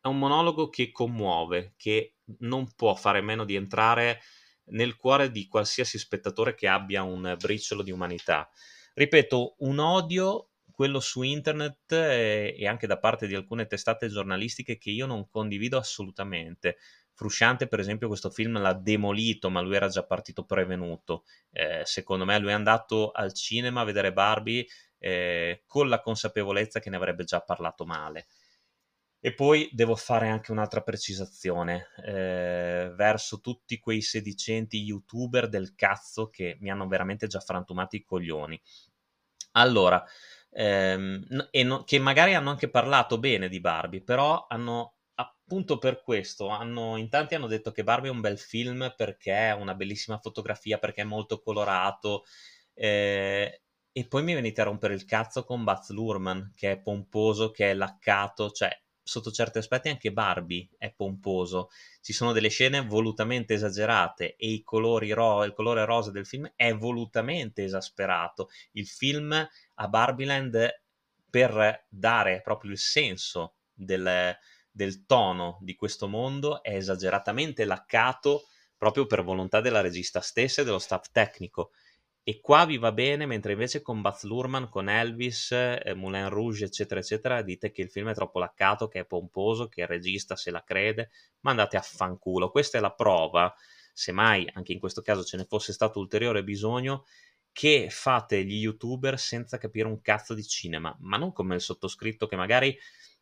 è, 0.00 0.08
un, 0.08 0.18
monologo 0.18 0.68
che 0.70 0.90
commuove, 0.90 1.74
che 1.76 2.16
non 2.38 2.74
può 2.74 2.96
fare 2.96 3.20
meno 3.20 3.44
di 3.44 3.54
entrare 3.54 4.22
nel 4.70 4.96
cuore 4.96 5.30
di 5.30 5.46
qualsiasi 5.46 5.96
spettatore 5.96 6.56
che 6.56 6.66
abbia 6.66 7.04
un 7.04 7.36
briciolo 7.38 7.84
di 7.84 7.92
umanità. 7.92 8.50
Ripeto, 8.94 9.54
un 9.58 9.78
odio, 9.78 10.48
quello 10.72 10.98
su 10.98 11.22
internet 11.22 11.92
e, 11.92 12.56
e 12.58 12.66
anche 12.66 12.88
da 12.88 12.98
parte 12.98 13.28
di 13.28 13.36
alcune 13.36 13.66
testate 13.66 14.08
giornalistiche 14.08 14.78
che 14.78 14.90
io 14.90 15.06
non 15.06 15.28
condivido 15.28 15.78
assolutamente 15.78 16.78
Frusciante, 17.20 17.66
per 17.66 17.80
esempio, 17.80 18.08
questo 18.08 18.30
film 18.30 18.58
l'ha 18.58 18.72
demolito, 18.72 19.50
ma 19.50 19.60
lui 19.60 19.76
era 19.76 19.88
già 19.88 20.02
partito 20.06 20.46
prevenuto. 20.46 21.24
Eh, 21.50 21.82
secondo 21.84 22.24
me 22.24 22.38
lui 22.38 22.48
è 22.48 22.54
andato 22.54 23.10
al 23.10 23.34
cinema 23.34 23.82
a 23.82 23.84
vedere 23.84 24.10
Barbie 24.10 24.66
eh, 24.96 25.62
con 25.66 25.90
la 25.90 26.00
consapevolezza 26.00 26.80
che 26.80 26.88
ne 26.88 26.96
avrebbe 26.96 27.24
già 27.24 27.42
parlato 27.42 27.84
male. 27.84 28.28
E 29.20 29.34
poi 29.34 29.68
devo 29.70 29.96
fare 29.96 30.28
anche 30.30 30.50
un'altra 30.50 30.80
precisazione 30.80 31.88
eh, 32.06 32.90
verso 32.96 33.40
tutti 33.40 33.78
quei 33.78 34.00
sedicenti 34.00 34.80
youtuber 34.80 35.46
del 35.50 35.74
cazzo 35.74 36.30
che 36.30 36.56
mi 36.60 36.70
hanno 36.70 36.88
veramente 36.88 37.26
già 37.26 37.40
frantumato 37.40 37.96
i 37.96 38.02
coglioni. 38.02 38.58
Allora, 39.52 40.02
ehm, 40.52 41.26
no, 41.28 41.84
che 41.84 41.98
magari 41.98 42.34
hanno 42.34 42.48
anche 42.48 42.70
parlato 42.70 43.18
bene 43.18 43.50
di 43.50 43.60
Barbie, 43.60 44.02
però 44.02 44.46
hanno 44.48 44.94
appunto 45.20 45.78
per 45.78 46.02
questo 46.02 46.48
hanno, 46.48 46.96
in 46.96 47.08
tanti 47.08 47.34
hanno 47.34 47.46
detto 47.46 47.70
che 47.72 47.84
Barbie 47.84 48.10
è 48.10 48.12
un 48.12 48.20
bel 48.20 48.38
film 48.38 48.94
perché 48.96 49.32
è 49.32 49.52
una 49.52 49.74
bellissima 49.74 50.18
fotografia, 50.18 50.78
perché 50.78 51.02
è 51.02 51.04
molto 51.04 51.40
colorato. 51.40 52.24
Eh, 52.74 53.62
e 53.92 54.06
poi 54.06 54.22
mi 54.22 54.34
venite 54.34 54.60
a 54.60 54.64
rompere 54.64 54.94
il 54.94 55.04
cazzo 55.04 55.44
con 55.44 55.64
Baz 55.64 55.90
Luhrmann, 55.90 56.52
che 56.54 56.72
è 56.72 56.80
pomposo, 56.80 57.50
che 57.50 57.70
è 57.70 57.74
laccato, 57.74 58.50
cioè 58.50 58.70
sotto 59.02 59.32
certi 59.32 59.58
aspetti 59.58 59.88
anche 59.88 60.12
Barbie 60.12 60.68
è 60.78 60.92
pomposo. 60.92 61.70
Ci 62.00 62.12
sono 62.12 62.32
delle 62.32 62.48
scene 62.48 62.86
volutamente 62.86 63.54
esagerate 63.54 64.36
e 64.36 64.48
i 64.48 64.62
colori 64.62 65.10
ro- 65.12 65.44
il 65.44 65.52
colore 65.52 65.84
rosa 65.84 66.10
del 66.12 66.26
film 66.26 66.50
è 66.54 66.72
volutamente 66.74 67.64
esasperato. 67.64 68.48
Il 68.72 68.86
film 68.86 69.32
a 69.32 69.88
Barbieland 69.88 70.82
per 71.28 71.86
dare 71.88 72.40
proprio 72.42 72.70
il 72.70 72.78
senso 72.78 73.56
del, 73.72 74.36
del 74.70 75.04
tono 75.06 75.58
di 75.60 75.74
questo 75.74 76.08
mondo 76.08 76.62
è 76.62 76.74
esageratamente 76.74 77.64
laccato 77.64 78.46
proprio 78.76 79.06
per 79.06 79.22
volontà 79.22 79.60
della 79.60 79.80
regista 79.80 80.20
stessa 80.20 80.62
e 80.62 80.64
dello 80.64 80.78
staff 80.78 81.10
tecnico. 81.12 81.70
E 82.22 82.40
qua 82.40 82.64
vi 82.64 82.78
va 82.78 82.92
bene, 82.92 83.26
mentre 83.26 83.52
invece 83.52 83.82
con 83.82 84.00
Baz 84.02 84.24
Luhrmann, 84.24 84.64
con 84.64 84.88
Elvis, 84.88 85.52
eh, 85.52 85.94
Moulin 85.94 86.28
Rouge, 86.28 86.66
eccetera, 86.66 87.00
eccetera, 87.00 87.42
dite 87.42 87.72
che 87.72 87.82
il 87.82 87.90
film 87.90 88.10
è 88.10 88.14
troppo 88.14 88.38
laccato, 88.38 88.88
che 88.88 89.00
è 89.00 89.04
pomposo, 89.04 89.68
che 89.68 89.80
il 89.82 89.86
regista 89.86 90.36
se 90.36 90.50
la 90.50 90.62
crede, 90.62 91.10
ma 91.40 91.50
andate 91.50 91.76
a 91.76 91.82
fanculo. 91.82 92.50
Questa 92.50 92.78
è 92.78 92.80
la 92.80 92.92
prova, 92.92 93.52
se 93.92 94.12
mai 94.12 94.48
anche 94.52 94.72
in 94.72 94.78
questo 94.78 95.02
caso 95.02 95.24
ce 95.24 95.38
ne 95.38 95.44
fosse 95.44 95.72
stato 95.72 95.98
ulteriore 95.98 96.44
bisogno, 96.44 97.04
che 97.52 97.88
fate 97.90 98.44
gli 98.44 98.60
youtuber 98.60 99.18
senza 99.18 99.58
capire 99.58 99.88
un 99.88 100.00
cazzo 100.00 100.34
di 100.34 100.46
cinema, 100.46 100.96
ma 101.00 101.16
non 101.16 101.32
come 101.32 101.54
il 101.56 101.60
sottoscritto 101.60 102.26
che 102.26 102.36
magari 102.36 102.78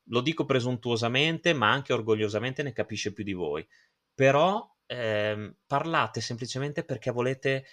lo 0.09 0.21
dico 0.21 0.45
presuntuosamente, 0.45 1.53
ma 1.53 1.71
anche 1.71 1.93
orgogliosamente 1.93 2.63
ne 2.63 2.73
capisce 2.73 3.13
più 3.13 3.25
di 3.25 3.33
voi. 3.33 3.67
Però 4.15 4.69
ehm, 4.87 5.57
parlate 5.67 6.21
semplicemente 6.21 6.85
perché 6.85 7.11
volete 7.11 7.67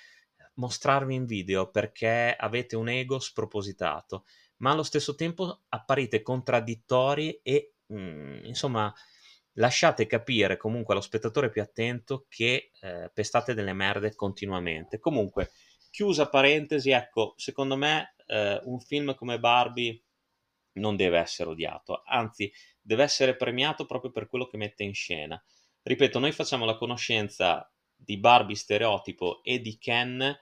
mostrarvi 0.55 1.13
in 1.13 1.25
video, 1.25 1.69
perché 1.69 2.35
avete 2.37 2.75
un 2.75 2.89
ego 2.89 3.19
spropositato, 3.19 4.25
ma 4.57 4.71
allo 4.71 4.83
stesso 4.83 5.15
tempo 5.15 5.63
apparite 5.69 6.21
contraddittori 6.21 7.39
e 7.43 7.73
mh, 7.87 7.97
mm, 7.97 8.45
insomma 8.45 8.93
lasciate 9.57 10.05
capire 10.05 10.57
comunque 10.57 10.93
allo 10.93 11.03
spettatore 11.03 11.49
più 11.49 11.61
attento 11.61 12.25
che 12.29 12.71
eh, 12.79 13.09
pestate 13.13 13.53
delle 13.53 13.73
merde 13.73 14.15
continuamente. 14.15 14.99
Comunque, 14.99 15.51
chiusa 15.89 16.29
parentesi, 16.29 16.91
ecco, 16.91 17.33
secondo 17.37 17.77
me 17.77 18.15
eh, 18.27 18.59
un 18.65 18.79
film 18.79 19.15
come 19.15 19.39
Barbie 19.39 20.04
non 20.75 20.95
deve 20.95 21.19
essere 21.19 21.49
odiato, 21.49 22.03
anzi 22.05 22.51
deve 22.81 23.03
essere 23.03 23.35
premiato 23.35 23.85
proprio 23.85 24.11
per 24.11 24.27
quello 24.27 24.47
che 24.47 24.57
mette 24.57 24.83
in 24.83 24.93
scena. 24.93 25.41
Ripeto, 25.81 26.19
noi 26.19 26.31
facciamo 26.31 26.65
la 26.65 26.77
conoscenza 26.77 27.69
di 27.95 28.17
Barbie 28.17 28.55
stereotipo 28.55 29.43
e 29.43 29.59
di 29.59 29.77
Ken 29.77 30.37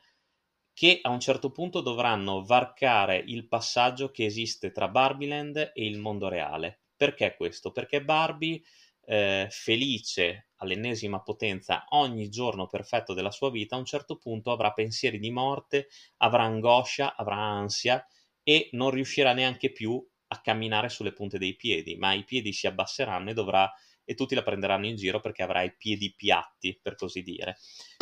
che 0.74 1.00
a 1.02 1.10
un 1.10 1.20
certo 1.20 1.52
punto 1.52 1.82
dovranno 1.82 2.44
varcare 2.44 3.24
il 3.28 3.48
passaggio 3.48 4.10
che 4.10 4.26
esiste 4.26 4.72
tra 4.72 4.88
Barbieland 4.88 5.72
e 5.74 5.86
il 5.86 6.00
mondo 6.00 6.28
reale. 6.28 6.82
Perché 6.96 7.36
questo? 7.36 7.72
Perché 7.72 8.04
Barbie, 8.04 8.62
eh, 9.06 9.48
felice 9.52 10.50
all'ennesima 10.58 11.22
potenza 11.22 11.86
ogni 11.90 12.30
giorno 12.30 12.68
perfetto 12.68 13.14
della 13.14 13.32
sua 13.32 13.52
vita, 13.52 13.76
a 13.76 13.80
un 13.80 13.86
certo 13.86 14.18
punto 14.18 14.52
avrà 14.52 14.72
pensieri 14.72 15.20
di 15.20 15.30
morte, 15.30 15.90
avrà 16.18 16.44
angoscia, 16.44 17.16
avrà 17.16 17.36
ansia 17.36 18.06
e 18.42 18.70
non 18.72 18.90
riuscirà 18.90 19.34
neanche 19.34 19.72
più 19.72 20.04
a 20.34 20.42
camminare 20.42 20.90
sulle 20.90 21.14
punte 21.14 21.38
dei 21.38 21.56
piedi, 21.56 21.96
ma 21.96 22.14
i 22.14 22.24
piedi 22.24 22.54
si 22.54 22.68
abbasseranno 22.68 23.30
e 23.30 23.34
dovrà 23.34 23.72
e 24.06 24.16
tutti 24.16 24.36
la 24.36 24.44
prenderanno 24.44 24.86
in 24.86 24.96
giro 24.98 25.22
perché 25.22 25.44
avrà 25.44 25.62
i 25.62 25.74
piedi 25.76 26.14
piatti, 26.14 26.78
per 26.82 26.96
così 26.96 27.22
dire. 27.24 27.58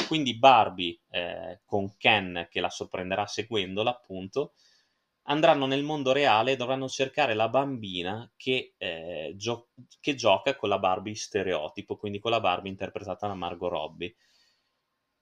Quindi 0.08 0.38
Barbie 0.38 1.00
eh, 1.10 1.62
con 1.64 1.96
Ken 1.98 2.48
che 2.50 2.60
la 2.60 2.70
sorprenderà 2.70 3.28
seguendola, 3.28 3.92
appunto, 3.92 4.54
andranno 5.24 5.66
nel 5.68 5.84
mondo 5.84 6.12
reale 6.12 6.54
e 6.54 6.56
dovranno 6.56 6.88
cercare 6.90 7.34
la 7.36 7.50
bambina 7.50 8.30
che, 8.36 8.74
eh, 8.78 9.34
gio- 9.36 9.70
che 10.00 10.16
gioca 10.16 10.56
con 10.56 10.70
la 10.70 10.80
Barbie 10.80 11.16
stereotipo, 11.16 11.96
quindi 11.98 12.20
con 12.20 12.32
la 12.32 12.40
Barbie 12.40 12.72
interpretata 12.72 13.28
da 13.28 13.36
Margot 13.36 13.70
Robbie. 13.70 14.16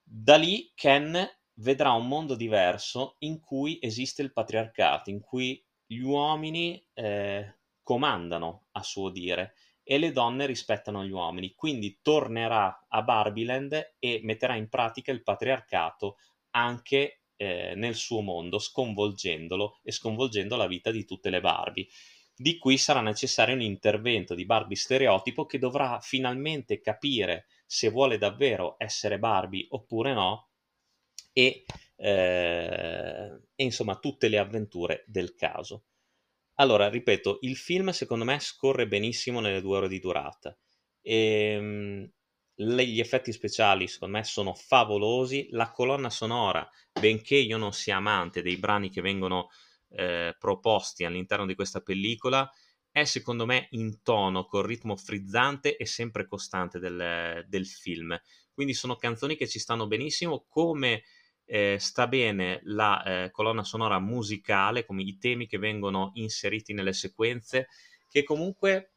Da 0.04 0.36
lì 0.36 0.72
Ken 0.76 1.26
vedrà 1.60 1.92
un 1.94 2.08
mondo 2.08 2.36
diverso 2.36 3.16
in 3.20 3.40
cui 3.40 3.78
esiste 3.82 4.22
il 4.22 4.34
patriarcato, 4.34 5.10
in 5.10 5.22
cui 5.22 5.64
gli 5.92 6.02
uomini 6.02 6.86
eh, 6.94 7.56
comandano 7.82 8.68
a 8.74 8.84
suo 8.84 9.10
dire 9.10 9.56
e 9.82 9.98
le 9.98 10.12
donne 10.12 10.46
rispettano 10.46 11.04
gli 11.04 11.10
uomini, 11.10 11.56
quindi 11.56 11.98
tornerà 12.04 12.86
a 12.88 13.02
Barbiland 13.02 13.96
e 13.98 14.20
metterà 14.22 14.56
in 14.56 14.70
pratica 14.70 15.12
il 15.12 15.24
patriarcato 15.24 16.18
anche 16.52 17.24
eh, 17.36 17.74
nel 17.76 17.96
suo 17.96 18.22
mondo, 18.22 18.60
sconvolgendolo 18.60 19.80
e 19.82 19.92
sconvolgendo 19.92 20.56
la 20.56 20.68
vita 20.68 20.92
di 20.92 21.06
tutte 21.06 21.32
le 21.32 21.42
Barbie. 21.42 21.88
Di 22.36 22.60
qui 22.60 22.78
sarà 22.78 23.02
necessario 23.02 23.56
un 23.56 23.62
intervento 23.62 24.36
di 24.36 24.46
Barbie 24.46 24.78
stereotipo 24.78 25.48
che 25.48 25.58
dovrà 25.58 26.00
finalmente 26.02 26.82
capire 26.82 27.48
se 27.66 27.90
vuole 27.90 28.20
davvero 28.20 28.76
essere 28.78 29.18
Barbie 29.18 29.66
oppure 29.70 30.14
no 30.14 30.50
e, 31.34 31.66
eh, 32.00 33.42
e 33.56 33.64
insomma 33.64 33.98
tutte 33.98 34.28
le 34.30 34.38
avventure 34.38 35.04
del 35.08 35.36
caso. 35.36 35.84
Allora, 36.56 36.90
ripeto, 36.90 37.40
il 37.42 37.56
film 37.58 37.90
secondo 37.90 38.26
me 38.26 38.40
scorre 38.40 38.88
benissimo 38.88 39.40
nelle 39.40 39.62
due 39.62 39.78
ore 39.78 39.88
di 39.88 40.00
durata. 40.00 40.58
E, 41.02 41.16
ehm, 41.56 42.12
gli 42.56 43.00
effetti 43.00 43.32
speciali 43.32 43.88
secondo 43.88 44.18
me 44.18 44.24
sono 44.24 44.54
favolosi, 44.54 45.48
la 45.52 45.72
colonna 45.72 46.10
sonora, 46.10 46.68
benché 47.00 47.38
io 47.38 47.58
non 47.58 47.72
sia 47.72 47.98
amante 47.98 48.42
dei 48.42 48.58
brani 48.58 48.90
che 48.90 49.02
vengono 49.02 49.50
eh, 49.92 50.36
proposti 50.38 51.06
all'interno 51.06 51.46
di 51.46 51.56
questa 51.56 51.80
pellicola, 51.82 52.50
è 52.92 53.06
secondo 53.06 53.46
me 53.46 53.68
in 53.72 54.02
tono 54.02 54.46
col 54.46 54.66
ritmo 54.66 54.98
frizzante 54.98 55.78
e 55.78 55.86
sempre 55.86 56.28
costante 56.28 56.80
del, 56.80 57.46
del 57.48 57.66
film. 57.68 58.20
Quindi 58.52 58.74
sono 58.74 58.98
canzoni 58.98 59.38
che 59.38 59.48
ci 59.48 59.60
stanno 59.60 59.88
benissimo, 59.88 60.46
come 60.50 61.04
eh, 61.52 61.78
sta 61.80 62.08
bene 62.08 62.60
la 62.66 63.04
eh, 63.04 63.32
colonna 63.32 63.64
sonora 63.64 64.00
musicale, 64.00 64.86
come 64.86 65.02
i 65.02 65.18
temi 65.18 65.48
che 65.48 65.58
vengono 65.58 66.12
inseriti 66.14 66.74
nelle 66.74 66.94
sequenze, 66.94 67.70
che 68.08 68.24
comunque 68.24 68.92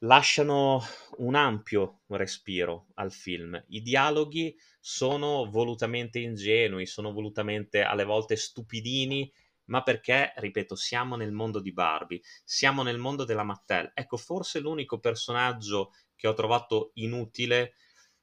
lasciano 0.00 0.82
un 1.18 1.34
ampio 1.34 2.02
respiro 2.08 2.88
al 2.94 3.10
film. 3.10 3.58
I 3.68 3.80
dialoghi 3.80 4.54
sono 4.80 5.48
volutamente 5.48 6.18
ingenui, 6.18 6.84
sono 6.84 7.10
volutamente 7.12 7.82
alle 7.82 8.04
volte 8.04 8.36
stupidini, 8.36 9.32
ma 9.66 9.82
perché, 9.82 10.34
ripeto, 10.36 10.74
siamo 10.74 11.16
nel 11.16 11.32
mondo 11.32 11.58
di 11.58 11.72
Barbie, 11.72 12.20
siamo 12.44 12.82
nel 12.82 12.98
mondo 12.98 13.24
della 13.24 13.44
Mattel. 13.44 13.92
Ecco, 13.94 14.18
forse 14.18 14.60
l'unico 14.60 14.98
personaggio 14.98 15.92
che 16.14 16.28
ho 16.28 16.34
trovato 16.34 16.90
inutile, 16.94 17.72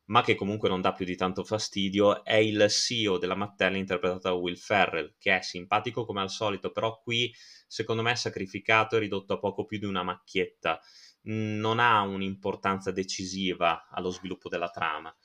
ma 0.09 0.21
che 0.21 0.35
comunque 0.35 0.69
non 0.69 0.81
dà 0.81 0.93
più 0.93 1.05
di 1.05 1.15
tanto 1.15 1.43
fastidio, 1.43 2.23
è 2.23 2.35
il 2.35 2.67
CEO 2.69 3.17
della 3.17 3.35
Mattel 3.35 3.75
interpretato 3.75 4.29
da 4.29 4.33
Will 4.33 4.55
Ferrell, 4.55 5.13
che 5.17 5.37
è 5.37 5.41
simpatico 5.41 6.05
come 6.05 6.21
al 6.21 6.29
solito, 6.31 6.71
però 6.71 6.99
qui 6.99 7.33
secondo 7.67 8.01
me 8.01 8.11
è 8.11 8.15
sacrificato 8.15 8.95
e 8.95 8.99
ridotto 8.99 9.33
a 9.33 9.39
poco 9.39 9.65
più 9.65 9.77
di 9.77 9.85
una 9.85 10.03
macchietta 10.03 10.79
non 11.21 11.79
ha 11.79 12.01
un'importanza 12.01 12.91
decisiva 12.91 13.87
allo 13.91 14.09
sviluppo 14.09 14.49
della 14.49 14.69
trama. 14.69 15.15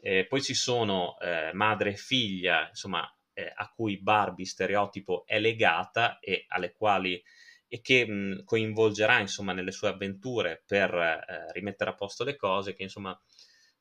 Eh, 0.00 0.26
poi 0.26 0.42
ci 0.42 0.54
sono 0.54 1.18
eh, 1.18 1.50
madre 1.54 1.90
e 1.92 1.96
figlia, 1.96 2.68
insomma, 2.68 3.02
eh, 3.32 3.50
a 3.52 3.68
cui 3.70 4.00
Barbie 4.00 4.46
stereotipo 4.46 5.24
è 5.26 5.40
legata 5.40 6.18
e 6.20 6.44
alle 6.48 6.72
quali 6.72 7.20
e 7.66 7.80
che 7.80 8.06
mh, 8.06 8.44
coinvolgerà 8.44 9.18
insomma 9.18 9.52
nelle 9.52 9.72
sue 9.72 9.88
avventure 9.88 10.62
per 10.64 10.94
eh, 10.94 11.52
rimettere 11.52 11.90
a 11.90 11.94
posto 11.94 12.24
le 12.24 12.36
cose 12.36 12.72
che 12.72 12.84
insomma 12.84 13.18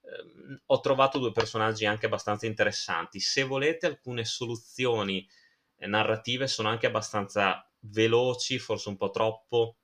ehm, 0.07 0.61
ho 0.67 0.79
trovato 0.79 1.19
due 1.19 1.31
personaggi 1.31 1.85
anche 1.85 2.05
abbastanza 2.05 2.45
interessanti 2.45 3.19
se 3.19 3.43
volete 3.43 3.85
alcune 3.87 4.25
soluzioni 4.25 5.27
eh, 5.77 5.87
narrative 5.87 6.47
sono 6.47 6.69
anche 6.69 6.87
abbastanza 6.87 7.69
veloci 7.79 8.59
forse 8.59 8.89
un 8.89 8.97
po' 8.97 9.09
troppo 9.11 9.77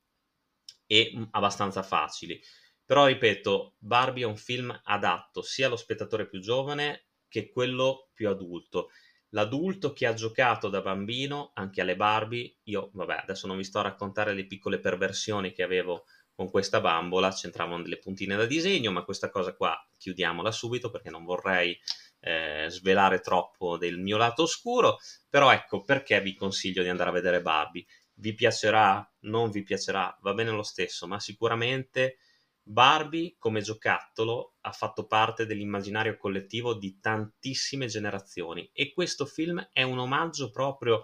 e 0.86 1.14
mm, 1.16 1.24
abbastanza 1.32 1.84
facili. 1.84 2.42
Però 2.86 3.06
ripeto, 3.06 3.76
Barbie 3.80 4.24
è 4.24 4.28
un 4.28 4.36
film 4.38 4.78
adatto 4.84 5.42
sia 5.42 5.68
allo 5.68 5.76
spettatore 5.76 6.28
più 6.28 6.40
giovane 6.40 7.08
che 7.28 7.50
quello 7.50 8.10
più 8.14 8.30
adulto. 8.30 8.90
L'adulto 9.30 9.94
che 9.94 10.06
ha 10.06 10.14
giocato 10.14 10.70
da 10.70 10.82
bambino 10.82 11.52
anche 11.56 11.82
alle 11.82 11.96
Barbie, 11.96 12.58
io 12.64 12.92
vabbè, 12.94 13.22
adesso 13.24 13.48
non 13.48 13.58
vi 13.58 13.64
sto 13.64 13.80
a 13.80 13.84
raccontare 13.84 14.34
le 14.34 14.46
piccole 14.46 14.80
perversioni 14.80 15.52
che 15.54 15.64
avevo 15.64 16.06
con 16.36 16.50
questa 16.50 16.82
bambola, 16.82 17.32
c'entravano 17.32 17.84
delle 17.84 17.98
puntine 17.98 18.36
da 18.36 18.46
disegno, 18.46 18.92
ma 18.92 19.04
questa 19.04 19.30
cosa 19.30 19.54
qua 19.54 19.76
chiudiamola 19.98 20.52
subito 20.52 20.90
perché 20.90 21.10
non 21.10 21.24
vorrei 21.24 21.80
eh, 22.20 22.68
svelare 22.70 23.20
troppo 23.20 23.78
del 23.78 24.00
mio 24.00 24.18
lato 24.18 24.44
oscuro, 24.44 24.98
però 25.30 25.52
ecco 25.52 25.84
perché 25.84 26.22
vi 26.22 26.36
consiglio 26.36 26.84
di 26.84 26.90
andare 26.90 27.10
a 27.10 27.14
vedere 27.14 27.42
Barbie. 27.42 27.86
Vi 28.16 28.34
piacerà, 28.34 29.08
non 29.22 29.50
vi 29.50 29.64
piacerà, 29.64 30.18
va 30.22 30.34
bene 30.34 30.52
lo 30.52 30.64
stesso, 30.64 31.08
ma 31.08 31.20
sicuramente 31.20 32.18
Barbie 32.66 33.36
come 33.38 33.62
giocattolo 33.62 34.56
ha 34.62 34.72
fatto 34.72 35.06
parte 35.06 35.46
dell'immaginario 35.46 36.16
collettivo 36.16 36.74
di 36.74 36.98
tantissime 37.00 37.88
generazioni 37.88 38.70
e 38.72 38.94
questo 38.94 39.26
film 39.26 39.70
è 39.74 39.84
un 39.84 40.00
omaggio 40.00 40.50
proprio 40.50 41.04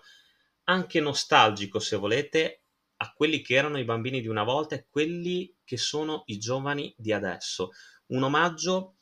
anche 0.66 1.02
nostalgico, 1.02 1.80
se 1.80 1.98
volete, 1.98 2.64
a 3.02 3.14
quelli 3.14 3.42
che 3.42 3.56
erano 3.56 3.80
i 3.80 3.86
bambini 3.86 4.22
di 4.22 4.28
una 4.28 4.44
volta 4.44 4.76
e 4.76 4.88
quelli 4.90 5.56
che 5.64 5.78
sono 5.78 6.24
i 6.26 6.38
giovani 6.38 6.94
di 6.98 7.14
adesso. 7.14 7.72
Un 8.08 8.24
omaggio 8.24 8.96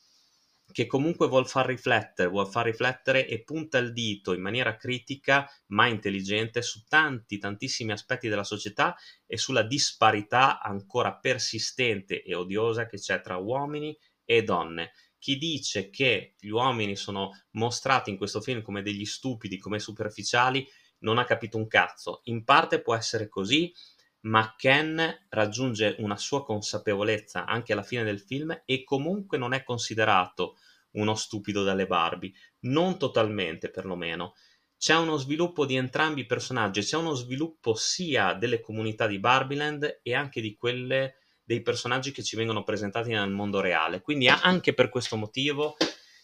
che 0.72 0.86
comunque 0.86 1.28
vuol 1.28 1.48
far 1.48 1.66
riflettere, 1.66 2.30
vuol 2.30 2.48
far 2.48 2.66
riflettere 2.66 3.28
e 3.28 3.44
punta 3.44 3.78
il 3.78 3.94
dito 3.94 4.34
in 4.34 4.42
maniera 4.42 4.76
critica 4.76 5.50
ma 5.68 5.88
intelligente 5.88 6.62
su 6.62 6.84
tanti, 6.88 7.40
tantissimi 7.40 7.92
aspetti 7.92 8.28
della 8.28 8.44
società 8.44 8.96
e 9.26 9.38
sulla 9.38 9.64
disparità 9.64 10.62
ancora 10.62 11.16
persistente 11.16 12.22
e 12.22 12.36
odiosa 12.36 12.86
che 12.86 12.98
c'è 12.98 13.22
tra 13.22 13.38
uomini 13.38 13.98
e 14.26 14.44
donne. 14.44 14.92
Chi 15.18 15.38
dice 15.38 15.90
che 15.90 16.36
gli 16.38 16.50
uomini 16.50 16.96
sono 16.96 17.32
mostrati 17.52 18.12
in 18.12 18.18
questo 18.18 18.42
film 18.42 18.62
come 18.62 18.82
degli 18.84 19.06
stupidi, 19.06 19.58
come 19.58 19.80
superficiali, 19.80 20.68
non 21.00 21.18
ha 21.18 21.26
capito 21.26 21.58
un 21.58 21.68
cazzo. 21.68 22.22
In 22.26 22.44
parte 22.44 22.82
può 22.82 22.96
essere 22.96 23.28
così, 23.28 23.74
ma 24.22 24.56
Ken 24.58 25.26
raggiunge 25.30 25.96
una 26.00 26.18
sua 26.18 26.44
consapevolezza 26.44 27.46
anche 27.46 27.74
alla 27.74 27.84
fine 27.84 28.04
del 28.04 28.20
film 28.20 28.62
e 28.66 28.84
comunque 28.84 29.38
non 29.38 29.54
è 29.54 29.64
considerato 29.64 30.58
uno 30.92 31.16
stupido 31.16 31.64
dalle 31.64 31.88
Barbie, 31.88 32.34
non 32.62 32.98
totalmente 32.98 33.70
perlomeno. 33.70 34.34
C'è 34.78 34.96
uno 34.96 35.18
sviluppo 35.18 35.66
di 35.66 35.76
entrambi 35.76 36.22
i 36.22 36.26
personaggi, 36.26 36.82
c'è 36.82 36.98
uno 36.98 37.14
sviluppo 37.14 37.74
sia 37.74 38.34
delle 38.34 38.60
comunità 38.60 39.08
di 39.08 39.20
Barbieland 39.20 40.02
e 40.04 40.14
anche 40.14 40.42
di 40.42 40.56
quelle 40.56 41.16
dei 41.44 41.62
personaggi 41.62 42.12
che 42.12 42.24
ci 42.24 42.36
vengono 42.36 42.64
presentati 42.64 43.10
nel 43.10 43.30
mondo 43.30 43.60
reale. 43.60 44.02
Quindi 44.02 44.28
anche 44.28 44.74
per 44.74 44.90
questo 44.90 45.16
motivo 45.16 45.78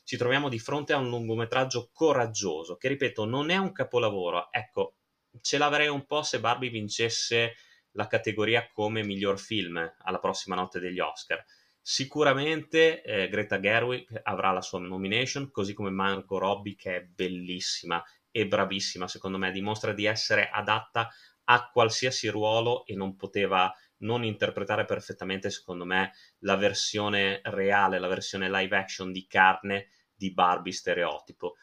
ci 0.04 0.18
troviamo 0.18 0.50
di 0.50 0.60
fronte 0.60 0.94
a 0.94 0.98
un 0.98 1.10
lungometraggio 1.10 1.90
coraggioso, 1.94 2.76
che 2.76 2.88
ripeto, 2.90 3.26
non 3.26 3.50
è 3.50 3.58
un 3.58 3.72
capolavoro. 3.72 4.52
Ecco, 4.52 4.96
ce 5.42 5.58
l'avrei 5.58 5.88
un 5.88 6.06
po' 6.06 6.24
se 6.24 6.40
Barbie 6.40 6.70
vincesse 6.70 7.56
la 7.92 8.08
categoria 8.08 8.70
come 8.72 9.04
miglior 9.04 9.40
film 9.40 9.78
alla 10.00 10.20
prossima 10.20 10.56
notte 10.56 10.80
degli 10.80 11.00
Oscar. 11.00 11.44
Sicuramente 11.82 13.02
eh, 13.02 13.28
Greta 13.28 13.60
Gerwig 13.60 14.22
avrà 14.24 14.52
la 14.52 14.62
sua 14.62 14.80
nomination, 14.80 15.52
così 15.52 15.74
come 15.74 15.90
Margot 15.90 16.40
Robbie, 16.40 16.76
che 16.76 16.96
è 16.96 17.02
bellissima 17.02 18.02
e 18.32 18.48
bravissima, 18.48 19.08
secondo 19.08 19.38
me, 19.38 19.52
dimostra 19.52 19.94
di 19.94 20.06
essere 20.06 20.50
adatta 20.50 21.10
a 21.46 21.70
qualsiasi 21.70 22.30
ruolo 22.30 22.86
e 22.86 22.96
non 22.96 23.16
poteva 23.16 23.72
non 24.04 24.24
interpretare 24.24 24.86
perfettamente, 24.86 25.50
secondo 25.50 25.86
me, 25.86 26.14
la 26.40 26.56
versione 26.56 27.42
reale, 27.44 28.00
la 28.00 28.08
versione 28.08 28.50
live 28.50 28.78
action 28.78 29.12
di 29.12 29.26
carne 29.28 29.90
di 30.14 30.32
Barbie 30.32 30.72
stereotipo. 30.72 31.56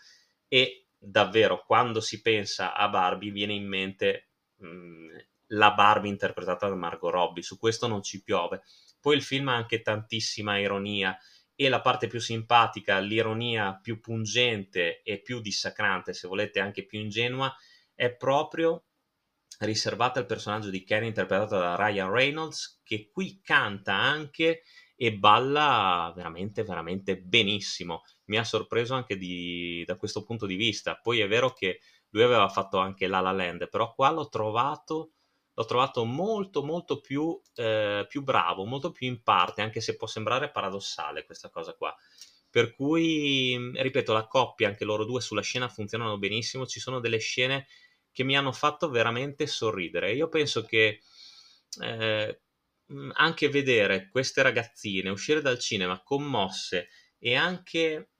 E 0.48 0.88
davvero, 0.98 1.62
quando 1.64 2.00
si 2.00 2.20
pensa 2.20 2.74
a 2.74 2.88
Barbie, 2.88 3.30
viene 3.30 3.54
in 3.54 3.66
mente 3.66 4.30
mh, 4.56 4.66
mm, 4.66 5.16
la 5.52 5.72
Barbie 5.72 6.10
interpretata 6.10 6.68
da 6.68 6.74
Margot 6.74 7.10
Robbie, 7.10 7.42
su 7.42 7.58
questo 7.58 7.86
non 7.86 8.02
ci 8.02 8.22
piove. 8.22 8.62
Poi 9.00 9.16
il 9.16 9.22
film 9.22 9.48
ha 9.48 9.54
anche 9.54 9.80
tantissima 9.82 10.58
ironia 10.58 11.16
e 11.54 11.68
la 11.68 11.80
parte 11.80 12.06
più 12.06 12.20
simpatica, 12.20 12.98
l'ironia 12.98 13.78
più 13.80 14.00
pungente 14.00 15.02
e 15.02 15.20
più 15.20 15.40
dissacrante, 15.40 16.12
se 16.12 16.28
volete 16.28 16.60
anche 16.60 16.86
più 16.86 17.00
ingenua, 17.00 17.54
è 17.94 18.10
proprio 18.14 18.84
riservata 19.60 20.18
al 20.20 20.26
personaggio 20.26 20.70
di 20.70 20.84
Ken 20.84 21.04
interpretato 21.04 21.58
da 21.58 21.76
Ryan 21.76 22.10
Reynolds, 22.10 22.80
che 22.82 23.08
qui 23.10 23.40
canta 23.42 23.94
anche 23.94 24.62
e 24.96 25.14
balla 25.14 26.12
veramente, 26.14 26.62
veramente 26.62 27.18
benissimo. 27.18 28.02
Mi 28.26 28.38
ha 28.38 28.44
sorpreso 28.44 28.94
anche 28.94 29.16
di, 29.16 29.82
da 29.86 29.96
questo 29.96 30.22
punto 30.22 30.46
di 30.46 30.56
vista. 30.56 30.96
Poi 30.96 31.20
è 31.20 31.28
vero 31.28 31.52
che 31.52 31.80
lui 32.10 32.22
aveva 32.22 32.48
fatto 32.48 32.78
anche 32.78 33.06
La 33.06 33.20
La 33.20 33.32
Land, 33.32 33.68
però 33.68 33.94
qua 33.94 34.10
l'ho 34.10 34.28
trovato 34.28 35.12
l'ho 35.52 35.64
trovato 35.66 36.04
molto 36.04 36.64
molto 36.64 37.00
più, 37.00 37.38
eh, 37.56 38.06
più 38.08 38.22
bravo, 38.22 38.64
molto 38.64 38.92
più 38.92 39.06
in 39.06 39.22
parte, 39.22 39.60
anche 39.60 39.80
se 39.80 39.96
può 39.96 40.06
sembrare 40.06 40.50
paradossale 40.50 41.24
questa 41.26 41.50
cosa 41.50 41.74
qua. 41.74 41.94
Per 42.48 42.74
cui, 42.74 43.56
ripeto, 43.74 44.12
la 44.12 44.26
coppia, 44.26 44.68
anche 44.68 44.84
loro 44.84 45.04
due 45.04 45.20
sulla 45.20 45.42
scena 45.42 45.68
funzionano 45.68 46.18
benissimo, 46.18 46.66
ci 46.66 46.80
sono 46.80 46.98
delle 46.98 47.18
scene 47.18 47.66
che 48.20 48.24
mi 48.24 48.36
hanno 48.36 48.52
fatto 48.52 48.90
veramente 48.90 49.46
sorridere. 49.46 50.12
Io 50.12 50.28
penso 50.28 50.62
che 50.66 51.00
eh, 51.80 52.40
anche 53.14 53.48
vedere 53.48 54.10
queste 54.10 54.42
ragazzine 54.42 55.08
uscire 55.08 55.40
dal 55.40 55.58
cinema 55.58 56.02
commosse 56.02 56.88
e 57.18 57.34
anche 57.34 58.10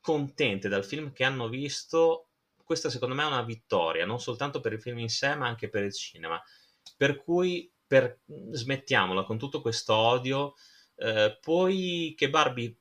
contente 0.00 0.68
dal 0.68 0.84
film 0.84 1.12
che 1.12 1.24
hanno 1.24 1.48
visto 1.48 2.28
questa 2.62 2.88
secondo 2.88 3.16
me 3.16 3.24
è 3.24 3.26
una 3.26 3.42
vittoria, 3.42 4.06
non 4.06 4.20
soltanto 4.20 4.60
per 4.60 4.74
il 4.74 4.80
film 4.80 4.98
in 4.98 5.08
sé, 5.08 5.34
ma 5.34 5.48
anche 5.48 5.68
per 5.68 5.82
il 5.82 5.92
cinema. 5.92 6.40
Per 6.96 7.16
cui 7.16 7.72
per, 7.84 8.20
smettiamola 8.26 9.24
con 9.24 9.38
tutto 9.38 9.60
questo 9.60 9.94
odio. 9.94 10.54
Eh, 10.94 11.36
poi 11.40 12.14
che 12.16 12.30
Barbie 12.30 12.77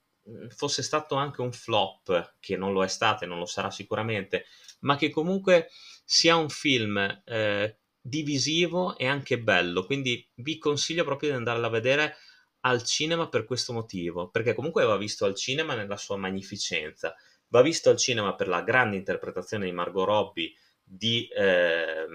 fosse 0.50 0.84
stato 0.84 1.16
anche 1.16 1.42
un 1.42 1.52
flop, 1.52 2.36
che 2.40 2.58
non 2.58 2.74
lo 2.74 2.84
è 2.84 2.88
stato 2.88 3.24
e 3.24 3.28
non 3.28 3.40
lo 3.40 3.46
sarà 3.46 3.70
sicuramente, 3.72 4.46
ma 4.80 4.96
che 4.96 5.10
comunque 5.10 5.70
sia 6.04 6.36
un 6.36 6.50
film 6.50 6.98
eh, 7.26 7.78
divisivo 8.00 8.98
e 8.98 9.08
anche 9.08 9.40
bello. 9.40 9.86
Quindi 9.86 10.28
vi 10.36 10.58
consiglio 10.58 11.04
proprio 11.04 11.30
di 11.30 11.36
andarla 11.36 11.68
a 11.68 11.72
vedere 11.72 12.16
al 12.62 12.84
cinema 12.84 13.30
per 13.30 13.46
questo 13.46 13.74
motivo, 13.74 14.30
perché 14.30 14.54
comunque 14.54 14.84
va 14.86 14.98
visto 14.98 15.26
al 15.26 15.36
cinema 15.36 15.76
nella 15.76 15.98
sua 15.98 16.18
magnificenza, 16.18 17.16
va 17.50 17.62
visto 17.62 17.90
al 17.90 17.98
cinema 17.98 18.36
per 18.36 18.48
la 18.48 18.62
grande 18.62 18.98
interpretazione 18.98 19.66
di 19.66 19.72
Margot 19.72 20.06
Robbie, 20.06 20.54
di 20.84 21.28
eh, 21.28 22.06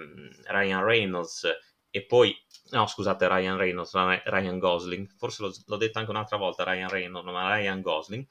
Ryan 0.47 0.85
Reynolds 0.85 1.47
e 1.95 2.07
poi, 2.07 2.35
no 2.71 2.87
scusate, 2.87 3.29
Ryan 3.29 3.59
Reynolds, 3.59 3.93
Ryan 3.93 4.59
Gosling, 4.59 5.07
forse 5.15 5.43
l'ho, 5.43 5.53
l'ho 5.67 5.77
detto 5.77 5.99
anche 5.99 6.11
un'altra 6.11 6.39
volta 6.39 6.65
Ryan 6.65 6.89
Reynolds, 6.89 7.31
ma 7.31 7.55
Ryan 7.55 7.83
Gosling, 7.83 8.27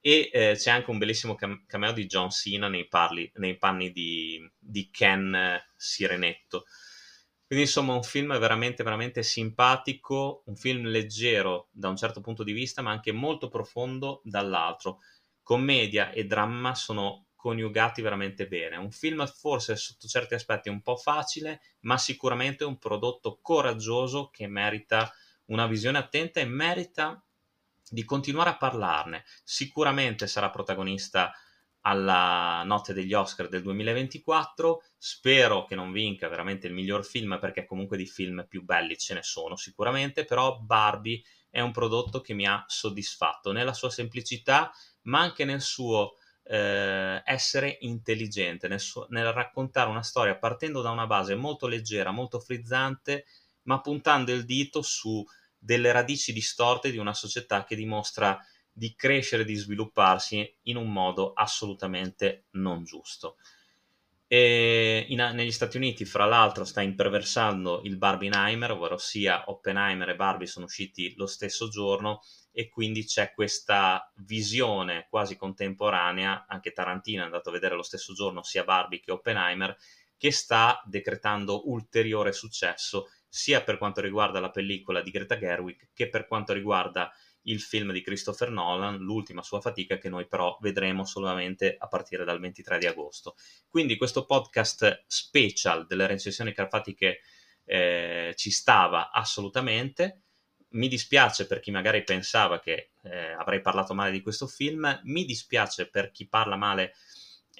e 0.00 0.30
eh, 0.32 0.54
c'è 0.54 0.70
anche 0.70 0.90
un 0.90 0.98
bellissimo 0.98 1.34
cameo 1.34 1.92
di 1.92 2.06
John 2.06 2.30
Cena 2.30 2.68
nei, 2.68 2.86
parli, 2.86 3.28
nei 3.34 3.58
panni 3.58 3.90
di, 3.90 4.40
di 4.56 4.90
Ken 4.92 5.34
eh, 5.34 5.72
Sirenetto. 5.74 6.66
Quindi 7.44 7.64
insomma 7.64 7.94
un 7.94 8.04
film 8.04 8.38
veramente, 8.38 8.84
veramente 8.84 9.24
simpatico, 9.24 10.44
un 10.46 10.54
film 10.54 10.86
leggero 10.86 11.68
da 11.72 11.88
un 11.88 11.96
certo 11.96 12.20
punto 12.20 12.44
di 12.44 12.52
vista, 12.52 12.80
ma 12.80 12.92
anche 12.92 13.10
molto 13.10 13.48
profondo 13.48 14.20
dall'altro. 14.22 15.00
Commedia 15.42 16.12
e 16.12 16.26
dramma 16.26 16.76
sono 16.76 17.29
coniugati 17.40 18.02
veramente 18.02 18.46
bene. 18.46 18.76
Un 18.76 18.90
film 18.90 19.26
forse 19.26 19.74
sotto 19.74 20.06
certi 20.06 20.34
aspetti 20.34 20.68
un 20.68 20.82
po' 20.82 20.96
facile, 20.96 21.62
ma 21.80 21.96
sicuramente 21.96 22.64
un 22.64 22.78
prodotto 22.78 23.38
coraggioso 23.40 24.28
che 24.30 24.46
merita 24.46 25.10
una 25.46 25.66
visione 25.66 25.96
attenta 25.96 26.40
e 26.40 26.44
merita 26.44 27.24
di 27.88 28.04
continuare 28.04 28.50
a 28.50 28.56
parlarne. 28.58 29.24
Sicuramente 29.42 30.26
sarà 30.26 30.50
protagonista 30.50 31.32
alla 31.82 32.62
notte 32.64 32.92
degli 32.92 33.14
Oscar 33.14 33.48
del 33.48 33.62
2024. 33.62 34.82
Spero 34.98 35.64
che 35.64 35.74
non 35.74 35.92
vinca 35.92 36.28
veramente 36.28 36.66
il 36.66 36.74
miglior 36.74 37.06
film 37.06 37.38
perché 37.40 37.64
comunque 37.64 37.96
di 37.96 38.06
film 38.06 38.44
più 38.46 38.62
belli 38.62 38.98
ce 38.98 39.14
ne 39.14 39.22
sono 39.22 39.56
sicuramente, 39.56 40.26
però 40.26 40.58
Barbie 40.60 41.22
è 41.48 41.60
un 41.60 41.72
prodotto 41.72 42.20
che 42.20 42.34
mi 42.34 42.46
ha 42.46 42.62
soddisfatto 42.68 43.50
nella 43.50 43.72
sua 43.72 43.88
semplicità, 43.88 44.70
ma 45.04 45.20
anche 45.20 45.46
nel 45.46 45.62
suo 45.62 46.16
eh, 46.52 47.22
essere 47.24 47.78
intelligente, 47.82 48.66
nel, 48.66 48.80
suo, 48.80 49.06
nel 49.10 49.32
raccontare 49.32 49.88
una 49.88 50.02
storia 50.02 50.36
partendo 50.36 50.82
da 50.82 50.90
una 50.90 51.06
base 51.06 51.36
molto 51.36 51.68
leggera, 51.68 52.10
molto 52.10 52.40
frizzante, 52.40 53.24
ma 53.62 53.80
puntando 53.80 54.32
il 54.32 54.44
dito 54.44 54.82
su 54.82 55.24
delle 55.56 55.92
radici 55.92 56.32
distorte 56.32 56.90
di 56.90 56.98
una 56.98 57.14
società 57.14 57.62
che 57.64 57.76
dimostra 57.76 58.36
di 58.72 58.96
crescere, 58.96 59.44
di 59.44 59.54
svilupparsi 59.54 60.56
in 60.62 60.76
un 60.76 60.90
modo 60.90 61.32
assolutamente 61.34 62.46
non 62.52 62.82
giusto. 62.82 63.36
E 64.26 65.06
in, 65.08 65.30
negli 65.34 65.52
Stati 65.52 65.76
Uniti, 65.76 66.04
fra 66.04 66.24
l'altro, 66.24 66.64
sta 66.64 66.80
imperversando 66.80 67.82
il 67.84 67.96
Barbieheimer, 67.96 68.72
ovvero 68.72 68.96
sia 68.96 69.44
Oppenheimer 69.46 70.08
e 70.08 70.16
Barbie 70.16 70.46
sono 70.48 70.64
usciti 70.64 71.14
lo 71.16 71.26
stesso 71.26 71.68
giorno 71.68 72.22
e 72.52 72.68
quindi 72.68 73.04
c'è 73.04 73.32
questa 73.32 74.10
visione 74.16 75.06
quasi 75.08 75.36
contemporanea, 75.36 76.46
anche 76.48 76.72
Tarantino 76.72 77.22
è 77.22 77.24
andato 77.24 77.48
a 77.48 77.52
vedere 77.52 77.74
lo 77.74 77.82
stesso 77.82 78.12
giorno 78.12 78.42
sia 78.42 78.64
Barbie 78.64 79.00
che 79.00 79.12
Oppenheimer, 79.12 79.76
che 80.16 80.32
sta 80.32 80.82
decretando 80.84 81.70
ulteriore 81.70 82.32
successo 82.32 83.08
sia 83.28 83.62
per 83.62 83.78
quanto 83.78 84.00
riguarda 84.00 84.40
la 84.40 84.50
pellicola 84.50 85.00
di 85.00 85.10
Greta 85.10 85.38
Gerwig 85.38 85.90
che 85.94 86.08
per 86.08 86.26
quanto 86.26 86.52
riguarda 86.52 87.10
il 87.44 87.60
film 87.60 87.92
di 87.92 88.02
Christopher 88.02 88.50
Nolan, 88.50 88.98
l'ultima 88.98 89.42
sua 89.42 89.60
fatica 89.60 89.96
che 89.96 90.08
noi 90.08 90.26
però 90.26 90.58
vedremo 90.60 91.04
solamente 91.04 91.74
a 91.78 91.86
partire 91.86 92.24
dal 92.24 92.40
23 92.40 92.78
di 92.78 92.86
agosto. 92.86 93.36
Quindi 93.68 93.96
questo 93.96 94.26
podcast 94.26 95.04
special 95.06 95.86
delle 95.86 96.06
recensioni 96.06 96.52
carfatiche 96.52 97.20
eh, 97.64 98.34
ci 98.36 98.50
stava 98.50 99.10
assolutamente. 99.10 100.22
Mi 100.72 100.86
dispiace 100.86 101.46
per 101.46 101.60
chi 101.60 101.70
magari 101.70 102.04
pensava 102.04 102.60
che 102.60 102.90
eh, 103.02 103.32
avrei 103.32 103.60
parlato 103.60 103.92
male 103.92 104.12
di 104.12 104.20
questo 104.20 104.46
film, 104.46 105.00
mi 105.04 105.24
dispiace 105.24 105.88
per 105.88 106.12
chi 106.12 106.28
parla 106.28 106.56
male 106.56 106.94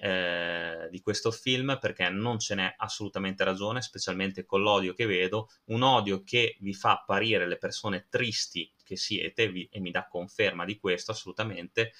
eh, 0.02 0.88
di 0.90 1.00
questo 1.00 1.30
film 1.30 1.76
perché 1.80 2.08
non 2.08 2.38
ce 2.38 2.54
n'è 2.54 2.74
assolutamente 2.78 3.44
ragione, 3.44 3.82
specialmente 3.82 4.44
con 4.44 4.62
l'odio 4.62 4.94
che 4.94 5.06
vedo, 5.06 5.50
un 5.66 5.82
odio 5.82 6.22
che 6.22 6.56
vi 6.60 6.72
fa 6.72 6.92
apparire 6.92 7.46
le 7.46 7.58
persone 7.58 8.06
tristi 8.08 8.70
che 8.82 8.96
siete 8.96 9.48
vi, 9.48 9.68
e 9.70 9.80
mi 9.80 9.90
dà 9.90 10.06
conferma 10.08 10.64
di 10.64 10.78
questo 10.78 11.10
assolutamente. 11.10 11.92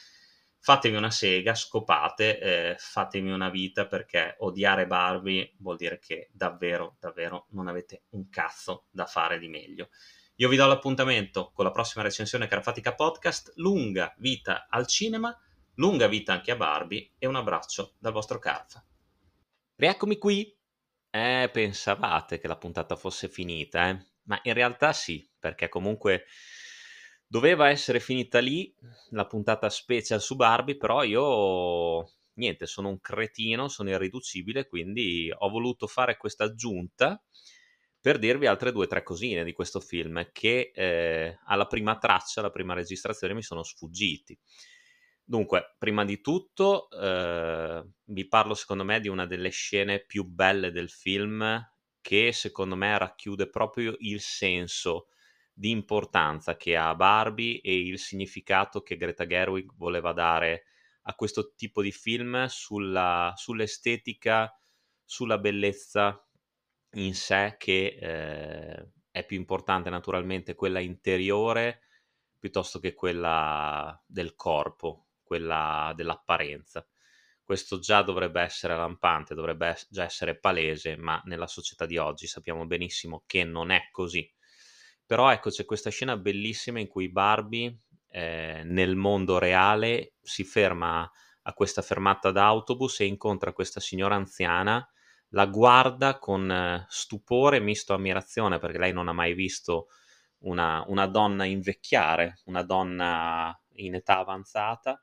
Fatevi 0.63 0.97
una 0.97 1.11
sega, 1.11 1.55
scopate, 1.55 2.39
eh, 2.39 2.77
fatevi 2.79 3.31
una 3.31 3.49
vita 3.49 3.87
perché 3.87 4.37
odiare 4.41 4.87
Barbie 4.87 5.55
vuol 5.59 5.77
dire 5.77 5.99
che 5.99 6.29
davvero, 6.33 6.97
davvero 7.01 7.47
non 7.51 7.67
avete 7.67 8.05
un 8.11 8.29
cazzo 8.29 8.87
da 8.91 9.07
fare 9.07 9.39
di 9.39 9.49
meglio. 9.49 9.89
Io 10.41 10.49
vi 10.49 10.57
do 10.57 10.67
l'appuntamento 10.67 11.51
con 11.53 11.67
la 11.67 11.71
prossima 11.71 12.03
recensione 12.03 12.47
Carafatica 12.47 12.95
Podcast, 12.95 13.53
lunga 13.57 14.15
vita 14.17 14.69
al 14.71 14.87
cinema 14.87 15.39
Lunga 15.75 16.07
vita 16.07 16.33
anche 16.33 16.51
a 16.51 16.57
Barbie 16.57 17.13
e 17.19 17.27
un 17.27 17.37
abbraccio 17.37 17.97
dal 17.99 18.15
vostro 18.15 18.39
Carfa. 18.39 18.83
Rieccomi 19.77 20.17
qui. 20.17 20.57
Eh, 21.11 21.51
pensavate 21.53 22.39
che 22.39 22.49
la 22.49 22.57
puntata 22.57 22.97
fosse 22.97 23.29
finita, 23.29 23.91
eh? 23.91 24.07
Ma 24.23 24.41
in 24.45 24.55
realtà 24.55 24.95
sì, 24.95 25.29
perché 25.39 25.69
comunque 25.69 26.25
doveva 27.27 27.69
essere 27.69 28.01
finita 28.01 28.39
lì 28.39 28.75
la 29.11 29.27
puntata 29.27 29.69
special 29.69 30.23
su 30.23 30.37
Barbie, 30.37 30.79
però 30.79 31.03
io 31.03 32.13
niente, 32.35 32.65
sono 32.65 32.89
un 32.89 32.99
cretino, 32.99 33.69
sono 33.69 33.91
irriducibile, 33.91 34.67
quindi 34.67 35.31
ho 35.31 35.51
voluto 35.51 35.87
fare 35.87 36.17
questa 36.17 36.45
aggiunta 36.45 37.23
per 38.01 38.19
dirvi 38.19 38.47
altre 38.47 38.73
due 38.73 38.85
o 38.85 38.89
tre 38.89 39.03
cosine 39.03 39.45
di 39.45 39.53
questo 39.53 39.81
film 39.81 40.31
che 40.33 40.73
eh, 40.75 41.39
alla 41.45 41.67
prima 41.67 41.99
traccia, 41.99 42.41
alla 42.41 42.51
prima 42.51 42.75
registrazione 42.75 43.35
mi 43.35 43.43
sono 43.43 43.63
sfuggiti. 43.63 44.39
Dunque, 45.23 45.77
prima 45.79 46.05
di 46.05 46.21
tutto, 46.21 46.89
eh, 46.91 47.85
vi 48.05 48.27
parlo 48.27 48.55
secondo 48.55 48.85
me 48.85 49.01
di 49.01 49.09
una 49.09 49.27
delle 49.27 49.51
scene 49.51 50.05
più 50.05 50.25
belle 50.25 50.73
del 50.73 50.91
film 50.91 51.63
che 52.01 52.33
secondo 52.33 52.75
me 52.75 52.97
racchiude 52.99 53.49
proprio 53.49 53.95
il 53.99 54.21
senso 54.21 55.09
di 55.53 55.71
importanza 55.71 56.57
che 56.57 56.77
ha 56.77 56.95
Barbie 56.95 57.61
e 57.61 57.79
il 57.79 57.99
significato 57.99 58.83
che 58.83 58.97
Greta 58.97 59.27
Gerwig 59.27 59.73
voleva 59.77 60.13
dare 60.13 60.65
a 61.03 61.15
questo 61.15 61.53
tipo 61.55 61.83
di 61.83 61.93
film 61.93 62.47
sulla, 62.47 63.33
sull'estetica, 63.37 64.53
sulla 65.05 65.39
bellezza 65.39 66.25
in 66.95 67.15
sé 67.15 67.57
che 67.59 67.99
eh, 68.01 68.91
è 69.11 69.25
più 69.25 69.37
importante 69.37 69.91
naturalmente 69.91 70.55
quella 70.55 70.81
interiore 70.81 71.83
piuttosto 72.39 72.79
che 72.81 72.95
quella 72.95 74.03
del 74.07 74.35
corpo 74.35 75.11
quella 75.31 75.93
dell'apparenza. 75.95 76.85
Questo 77.45 77.79
già 77.79 78.03
dovrebbe 78.03 78.41
essere 78.41 78.75
lampante, 78.75 79.33
dovrebbe 79.33 79.77
già 79.89 80.03
essere 80.03 80.37
palese, 80.37 80.97
ma 80.97 81.23
nella 81.27 81.47
società 81.47 81.87
di 81.87 81.99
oggi 81.99 82.27
sappiamo 82.27 82.67
benissimo 82.67 83.23
che 83.27 83.45
non 83.45 83.71
è 83.71 83.91
così. 83.93 84.29
Però 85.07 85.31
ecco, 85.31 85.51
c'è 85.51 85.65
questa 85.65 85.91
scena 85.91 86.17
bellissima 86.17 86.81
in 86.81 86.89
cui 86.89 87.11
Barbie 87.13 87.79
eh, 88.09 88.63
nel 88.65 88.97
mondo 88.97 89.39
reale 89.39 90.15
si 90.21 90.43
ferma 90.43 91.09
a 91.43 91.53
questa 91.53 91.81
fermata 91.83 92.33
d'autobus 92.33 93.01
e 93.01 93.05
incontra 93.05 93.53
questa 93.53 93.79
signora 93.79 94.17
anziana, 94.17 94.85
la 95.31 95.47
guarda 95.47 96.19
con 96.19 96.51
eh, 96.51 96.87
stupore 96.89 97.61
misto 97.61 97.95
ammirazione 97.95 98.59
perché 98.59 98.79
lei 98.79 98.93
non 98.93 99.09
ha 99.09 99.13
mai 99.13 99.35
visto 99.35 99.89
una, 100.41 100.85
una 100.89 101.07
donna 101.07 101.45
invecchiare, 101.45 102.41
una 102.45 102.63
donna 102.63 103.59
in 103.75 103.95
età 103.95 104.19
avanzata 104.19 105.03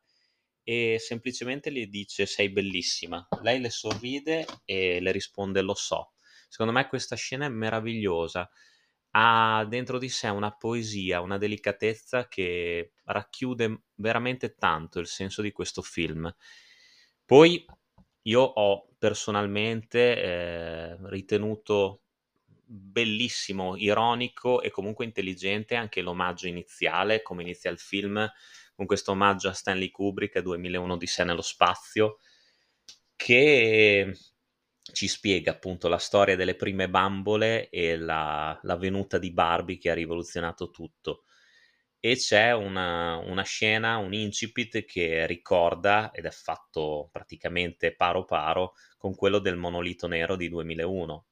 e 0.63 0.97
semplicemente 0.99 1.71
gli 1.71 1.87
dice 1.87 2.25
sei 2.25 2.49
bellissima. 2.49 3.25
Lei 3.41 3.59
le 3.59 3.69
sorride 3.69 4.45
e 4.65 4.99
le 4.99 5.11
risponde 5.11 5.61
lo 5.61 5.73
so. 5.73 6.13
Secondo 6.49 6.73
me 6.73 6.87
questa 6.87 7.15
scena 7.15 7.45
è 7.45 7.49
meravigliosa. 7.49 8.49
Ha 9.11 9.65
dentro 9.67 9.97
di 9.97 10.09
sé 10.09 10.27
una 10.27 10.51
poesia, 10.51 11.21
una 11.21 11.37
delicatezza 11.37 12.27
che 12.27 12.91
racchiude 13.05 13.83
veramente 13.95 14.55
tanto 14.55 14.99
il 14.99 15.07
senso 15.07 15.41
di 15.41 15.51
questo 15.51 15.81
film. 15.81 16.33
Poi 17.25 17.65
io 18.23 18.41
ho 18.41 18.86
personalmente 18.97 20.21
eh, 20.21 20.97
ritenuto 21.09 22.01
bellissimo, 22.65 23.75
ironico 23.77 24.61
e 24.61 24.69
comunque 24.69 25.05
intelligente 25.05 25.75
anche 25.75 26.01
l'omaggio 26.01 26.47
iniziale, 26.47 27.21
come 27.21 27.43
inizia 27.43 27.71
il 27.71 27.79
film 27.79 28.29
con 28.75 28.85
questo 28.85 29.11
omaggio 29.11 29.49
a 29.49 29.53
Stanley 29.53 29.89
Kubrick 29.89 30.39
2001 30.39 30.97
di 30.97 31.07
sé 31.07 31.23
nello 31.23 31.41
spazio 31.41 32.17
che 33.15 34.15
ci 34.93 35.07
spiega 35.07 35.51
appunto 35.51 35.87
la 35.87 35.97
storia 35.97 36.35
delle 36.35 36.55
prime 36.55 36.89
bambole 36.89 37.69
e 37.69 37.97
la, 37.97 38.57
la 38.61 38.77
venuta 38.77 39.17
di 39.17 39.31
Barbie 39.31 39.77
che 39.77 39.89
ha 39.89 39.93
rivoluzionato 39.93 40.69
tutto. 40.69 41.23
E 41.99 42.15
c'è 42.15 42.53
una, 42.53 43.17
una, 43.17 43.43
scena, 43.43 43.97
un 43.97 44.13
incipit 44.13 44.85
che 44.85 45.25
ricorda, 45.25 46.11
ed 46.11 46.25
è 46.25 46.31
fatto 46.31 47.09
praticamente 47.11 47.93
paro 47.95 48.23
paro, 48.23 48.73
con 48.97 49.15
quello 49.15 49.39
del 49.39 49.57
monolito 49.57 50.07
nero 50.07 50.35
di 50.35 50.49
2001. 50.49 51.25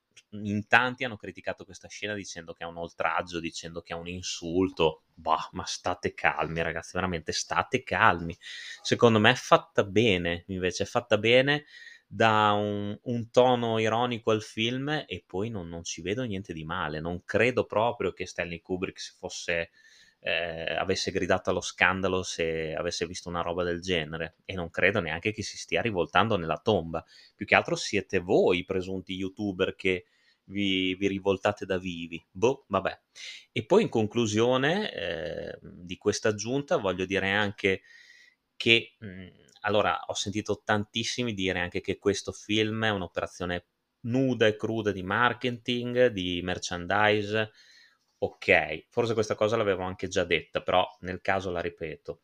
In 0.43 0.67
tanti 0.67 1.03
hanno 1.03 1.17
criticato 1.17 1.63
questa 1.63 1.87
scena 1.87 2.13
dicendo 2.13 2.53
che 2.53 2.63
è 2.63 2.67
un 2.67 2.77
oltraggio, 2.77 3.39
dicendo 3.39 3.81
che 3.81 3.93
è 3.93 3.97
un 3.97 4.07
insulto. 4.07 5.03
Bah, 5.13 5.49
ma 5.53 5.65
state 5.65 6.13
calmi, 6.13 6.61
ragazzi, 6.61 6.91
veramente 6.93 7.31
state 7.31 7.83
calmi. 7.83 8.35
Secondo 8.81 9.19
me 9.19 9.31
è 9.31 9.35
fatta 9.35 9.83
bene, 9.83 10.43
invece 10.47 10.83
è 10.83 10.87
fatta 10.87 11.17
bene 11.17 11.65
dà 12.07 12.51
un, 12.51 12.97
un, 13.03 13.29
tono 13.29 13.79
ironico 13.79 14.31
al 14.31 14.41
film 14.41 14.89
e 15.07 15.23
poi 15.25 15.49
non, 15.49 15.67
non, 15.67 15.83
ci 15.83 16.01
vedo 16.01 16.23
niente 16.23 16.53
di 16.53 16.63
male. 16.63 16.99
Non 16.99 17.23
credo 17.25 17.65
proprio 17.65 18.13
che 18.13 18.25
Stanley 18.25 18.61
Kubrick 18.61 18.99
si 18.99 19.13
fosse, 19.17 19.71
eh, 20.27 20.73
avesse 20.73 21.11
gridato 21.11 21.51
allo 21.51 21.61
scandalo 21.61 22.23
se 22.23 22.73
avesse 22.73 23.05
visto 23.05 23.29
una 23.29 23.41
roba 23.41 23.63
del 23.63 23.79
genere 23.79 24.37
e 24.43 24.55
non 24.55 24.71
credo 24.71 24.99
neanche 24.99 25.31
che 25.31 25.43
si 25.43 25.55
stia 25.55 25.83
rivoltando 25.83 26.35
nella 26.35 26.57
tomba. 26.57 27.05
Più 27.35 27.45
che 27.45 27.53
altro 27.53 27.75
siete 27.75 28.17
voi, 28.17 28.65
presunti 28.65 29.13
youtuber, 29.13 29.75
che 29.75 30.05
vi, 30.45 30.95
vi 30.95 31.07
rivoltate 31.07 31.67
da 31.67 31.77
vivi. 31.77 32.23
Boh, 32.31 32.65
vabbè. 32.69 32.99
E 33.51 33.65
poi 33.65 33.83
in 33.83 33.89
conclusione 33.89 34.91
eh, 34.91 35.59
di 35.61 35.95
questa 35.97 36.29
aggiunta 36.29 36.77
voglio 36.77 37.05
dire 37.05 37.29
anche 37.29 37.81
che... 38.55 38.95
Mh, 38.97 39.07
mm, 39.07 39.27
allora, 39.61 39.99
ho 40.07 40.13
sentito 40.13 40.61
tantissimi 40.63 41.33
dire 41.35 41.59
anche 41.59 41.81
che 41.81 41.99
questo 41.99 42.31
film 42.31 42.85
è 42.85 42.89
un'operazione 42.89 43.65
nuda 44.01 44.47
e 44.47 44.55
cruda 44.55 44.91
di 44.91 45.03
marketing, 45.03 46.07
di 46.07 46.41
merchandise. 46.43 47.51
Ok, 48.25 48.85
forse 48.89 49.13
questa 49.13 49.35
cosa 49.35 49.55
l'avevo 49.55 49.83
anche 49.83 50.07
già 50.07 50.23
detta, 50.23 50.61
però 50.61 50.87
nel 51.01 51.21
caso 51.21 51.51
la 51.51 51.61
ripeto. 51.61 52.21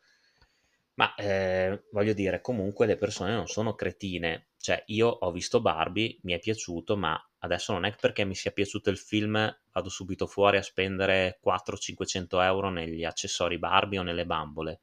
Ma 0.95 1.13
eh, 1.15 1.83
voglio 1.91 2.13
dire, 2.13 2.41
comunque 2.41 2.87
le 2.87 2.95
persone 2.95 3.33
non 3.33 3.47
sono 3.47 3.75
cretine. 3.75 4.47
Cioè, 4.57 4.83
io 4.87 5.07
ho 5.07 5.31
visto 5.31 5.61
Barbie, 5.61 6.17
mi 6.23 6.33
è 6.33 6.39
piaciuto, 6.39 6.97
ma 6.97 7.19
adesso 7.39 7.71
non 7.73 7.85
è 7.85 7.95
perché 7.95 8.23
mi 8.25 8.35
sia 8.35 8.51
piaciuto 8.51 8.89
il 8.89 8.97
film 8.97 9.33
vado 9.71 9.89
subito 9.89 10.25
fuori 10.25 10.57
a 10.57 10.63
spendere 10.63 11.39
400-500 11.43 12.43
euro 12.43 12.69
negli 12.71 13.03
accessori 13.03 13.57
Barbie 13.59 13.99
o 13.99 14.03
nelle 14.03 14.25
bambole 14.25 14.81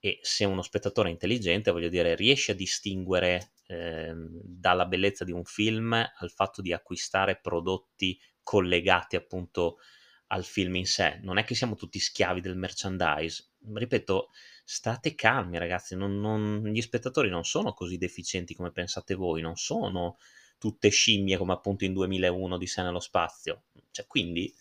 e 0.00 0.18
se 0.22 0.44
uno 0.44 0.62
spettatore 0.62 1.08
è 1.08 1.12
intelligente, 1.12 1.70
voglio 1.70 1.88
dire, 1.88 2.14
riesce 2.14 2.52
a 2.52 2.54
distinguere 2.54 3.52
eh, 3.66 4.12
dalla 4.14 4.86
bellezza 4.86 5.24
di 5.24 5.32
un 5.32 5.44
film 5.44 5.92
al 5.92 6.30
fatto 6.30 6.62
di 6.62 6.72
acquistare 6.72 7.38
prodotti 7.40 8.18
collegati 8.42 9.16
appunto 9.16 9.78
al 10.28 10.44
film 10.44 10.76
in 10.76 10.86
sé. 10.86 11.18
Non 11.22 11.38
è 11.38 11.44
che 11.44 11.54
siamo 11.54 11.74
tutti 11.74 11.98
schiavi 11.98 12.40
del 12.40 12.56
merchandise. 12.56 13.50
Ripeto, 13.72 14.30
state 14.64 15.14
calmi 15.14 15.58
ragazzi, 15.58 15.96
non, 15.96 16.20
non, 16.20 16.62
gli 16.64 16.80
spettatori 16.80 17.28
non 17.28 17.44
sono 17.44 17.72
così 17.72 17.96
deficienti 17.98 18.54
come 18.54 18.72
pensate 18.72 19.14
voi, 19.14 19.40
non 19.40 19.56
sono 19.56 20.18
tutte 20.58 20.88
scimmie 20.88 21.36
come 21.36 21.52
appunto 21.52 21.84
in 21.84 21.92
2001 21.92 22.58
di 22.58 22.66
sé 22.66 22.82
nello 22.82 23.00
spazio. 23.00 23.64
Cioè, 23.90 24.06
quindi... 24.06 24.52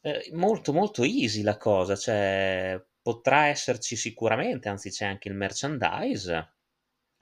Eh, 0.00 0.30
molto 0.32 0.72
molto 0.72 1.02
easy 1.02 1.42
la 1.42 1.56
cosa, 1.56 1.96
cioè 1.96 2.80
potrà 3.02 3.46
esserci 3.46 3.96
sicuramente, 3.96 4.68
anzi 4.68 4.90
c'è 4.90 5.06
anche 5.06 5.28
il 5.28 5.34
merchandise. 5.34 6.57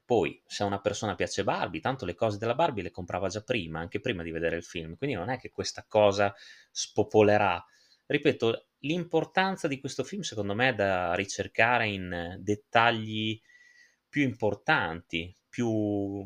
Poi, 0.06 0.40
se 0.46 0.62
a 0.62 0.66
una 0.66 0.80
persona 0.80 1.16
piace 1.16 1.42
Barbie, 1.42 1.80
tanto 1.80 2.04
le 2.06 2.14
cose 2.14 2.38
della 2.38 2.54
Barbie 2.54 2.84
le 2.84 2.90
comprava 2.92 3.28
già 3.28 3.42
prima, 3.42 3.80
anche 3.80 4.00
prima 4.00 4.22
di 4.22 4.30
vedere 4.30 4.56
il 4.56 4.62
film, 4.62 4.96
quindi 4.96 5.16
non 5.16 5.30
è 5.30 5.38
che 5.38 5.50
questa 5.50 5.84
cosa 5.86 6.32
spopolerà. 6.70 7.62
Ripeto, 8.06 8.68
l'importanza 8.80 9.66
di 9.66 9.80
questo 9.80 10.04
film 10.04 10.22
secondo 10.22 10.54
me 10.54 10.68
è 10.68 10.74
da 10.74 11.12
ricercare 11.14 11.88
in 11.88 12.36
dettagli 12.38 13.40
più 14.08 14.22
importanti, 14.22 15.34
più 15.48 16.22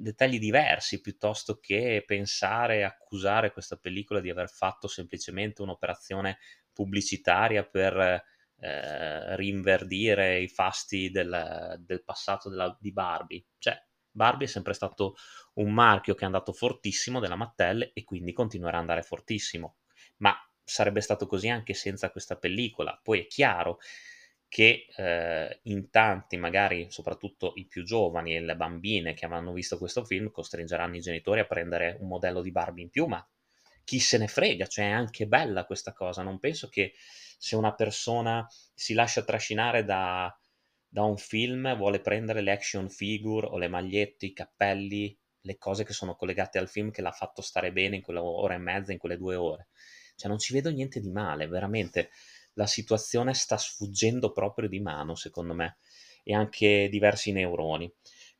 dettagli 0.00 0.38
diversi, 0.38 1.00
piuttosto 1.00 1.58
che 1.58 2.02
pensare 2.06 2.78
e 2.78 2.82
accusare 2.82 3.50
questa 3.52 3.76
pellicola 3.76 4.20
di 4.20 4.28
aver 4.28 4.50
fatto 4.50 4.88
semplicemente 4.88 5.62
un'operazione 5.62 6.38
pubblicitaria 6.70 7.64
per 7.64 8.22
eh, 8.62 9.34
rinverdire 9.34 10.40
i 10.40 10.48
fasti 10.48 11.10
del, 11.10 11.76
del 11.80 12.04
passato 12.04 12.48
della, 12.48 12.76
di 12.80 12.92
Barbie. 12.92 13.44
Cioè, 13.58 13.76
Barbie 14.08 14.46
è 14.46 14.50
sempre 14.50 14.72
stato 14.72 15.16
un 15.54 15.72
marchio 15.72 16.14
che 16.14 16.22
è 16.22 16.26
andato 16.26 16.52
fortissimo 16.52 17.18
della 17.18 17.34
Mattel 17.34 17.90
e 17.92 18.04
quindi 18.04 18.32
continuerà 18.32 18.76
ad 18.76 18.82
andare 18.82 19.02
fortissimo. 19.02 19.78
Ma 20.18 20.34
sarebbe 20.62 21.00
stato 21.00 21.26
così 21.26 21.48
anche 21.48 21.74
senza 21.74 22.10
questa 22.10 22.36
pellicola. 22.36 22.98
Poi 23.02 23.20
è 23.20 23.26
chiaro 23.26 23.78
che 24.46 24.86
eh, 24.94 25.60
in 25.62 25.90
tanti, 25.90 26.36
magari 26.36 26.86
soprattutto 26.90 27.52
i 27.56 27.66
più 27.66 27.82
giovani 27.82 28.36
e 28.36 28.40
le 28.40 28.54
bambine 28.54 29.14
che 29.14 29.24
avranno 29.24 29.52
visto 29.52 29.78
questo 29.78 30.04
film, 30.04 30.30
costringeranno 30.30 30.94
i 30.96 31.00
genitori 31.00 31.40
a 31.40 31.46
prendere 31.46 31.96
un 32.00 32.08
modello 32.08 32.42
di 32.42 32.52
Barbie 32.52 32.84
in 32.84 32.90
più, 32.90 33.06
ma 33.06 33.26
chi 33.84 33.98
se 34.00 34.18
ne 34.18 34.28
frega, 34.28 34.66
cioè 34.66 34.86
è 34.86 34.90
anche 34.90 35.26
bella 35.26 35.64
questa 35.64 35.92
cosa. 35.92 36.22
Non 36.22 36.38
penso 36.38 36.68
che 36.68 36.94
se 37.38 37.56
una 37.56 37.74
persona 37.74 38.46
si 38.74 38.94
lascia 38.94 39.22
trascinare 39.22 39.84
da, 39.84 40.34
da 40.88 41.02
un 41.02 41.16
film, 41.16 41.76
vuole 41.76 42.00
prendere 42.00 42.40
le 42.40 42.52
action 42.52 42.88
figure 42.88 43.46
o 43.46 43.58
le 43.58 43.68
magliette, 43.68 44.26
i 44.26 44.32
cappelli, 44.32 45.16
le 45.40 45.58
cose 45.58 45.84
che 45.84 45.92
sono 45.92 46.14
collegate 46.14 46.58
al 46.58 46.68
film 46.68 46.90
che 46.90 47.02
l'ha 47.02 47.10
fatto 47.10 47.42
stare 47.42 47.72
bene 47.72 47.96
in 47.96 48.02
quella 48.02 48.22
ora 48.22 48.54
e 48.54 48.58
mezza, 48.58 48.92
in 48.92 48.98
quelle 48.98 49.16
due 49.16 49.34
ore. 49.34 49.68
Cioè 50.14 50.28
non 50.28 50.38
ci 50.38 50.52
vedo 50.52 50.70
niente 50.70 51.00
di 51.00 51.10
male, 51.10 51.46
veramente 51.48 52.10
la 52.54 52.66
situazione 52.66 53.34
sta 53.34 53.56
sfuggendo 53.56 54.32
proprio 54.32 54.68
di 54.68 54.80
mano, 54.80 55.14
secondo 55.14 55.54
me, 55.54 55.78
e 56.22 56.34
anche 56.34 56.88
diversi 56.90 57.32
neuroni. 57.32 57.92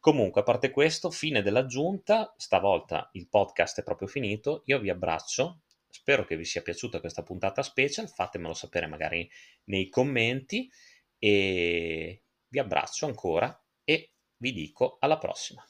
Comunque, 0.02 0.40
a 0.40 0.44
parte 0.44 0.72
questo, 0.72 1.12
fine 1.12 1.42
dell'aggiunta, 1.42 2.34
stavolta 2.36 3.08
il 3.12 3.28
podcast 3.28 3.78
è 3.78 3.84
proprio 3.84 4.08
finito, 4.08 4.62
io 4.66 4.80
vi 4.80 4.90
abbraccio, 4.90 5.60
Spero 5.92 6.24
che 6.24 6.38
vi 6.38 6.46
sia 6.46 6.62
piaciuta 6.62 7.00
questa 7.00 7.22
puntata 7.22 7.62
special, 7.62 8.08
fatemelo 8.08 8.54
sapere 8.54 8.86
magari 8.86 9.30
nei 9.64 9.90
commenti 9.90 10.70
e 11.18 12.22
vi 12.48 12.58
abbraccio 12.58 13.04
ancora 13.04 13.62
e 13.84 14.14
vi 14.38 14.52
dico 14.52 14.96
alla 15.00 15.18
prossima. 15.18 15.62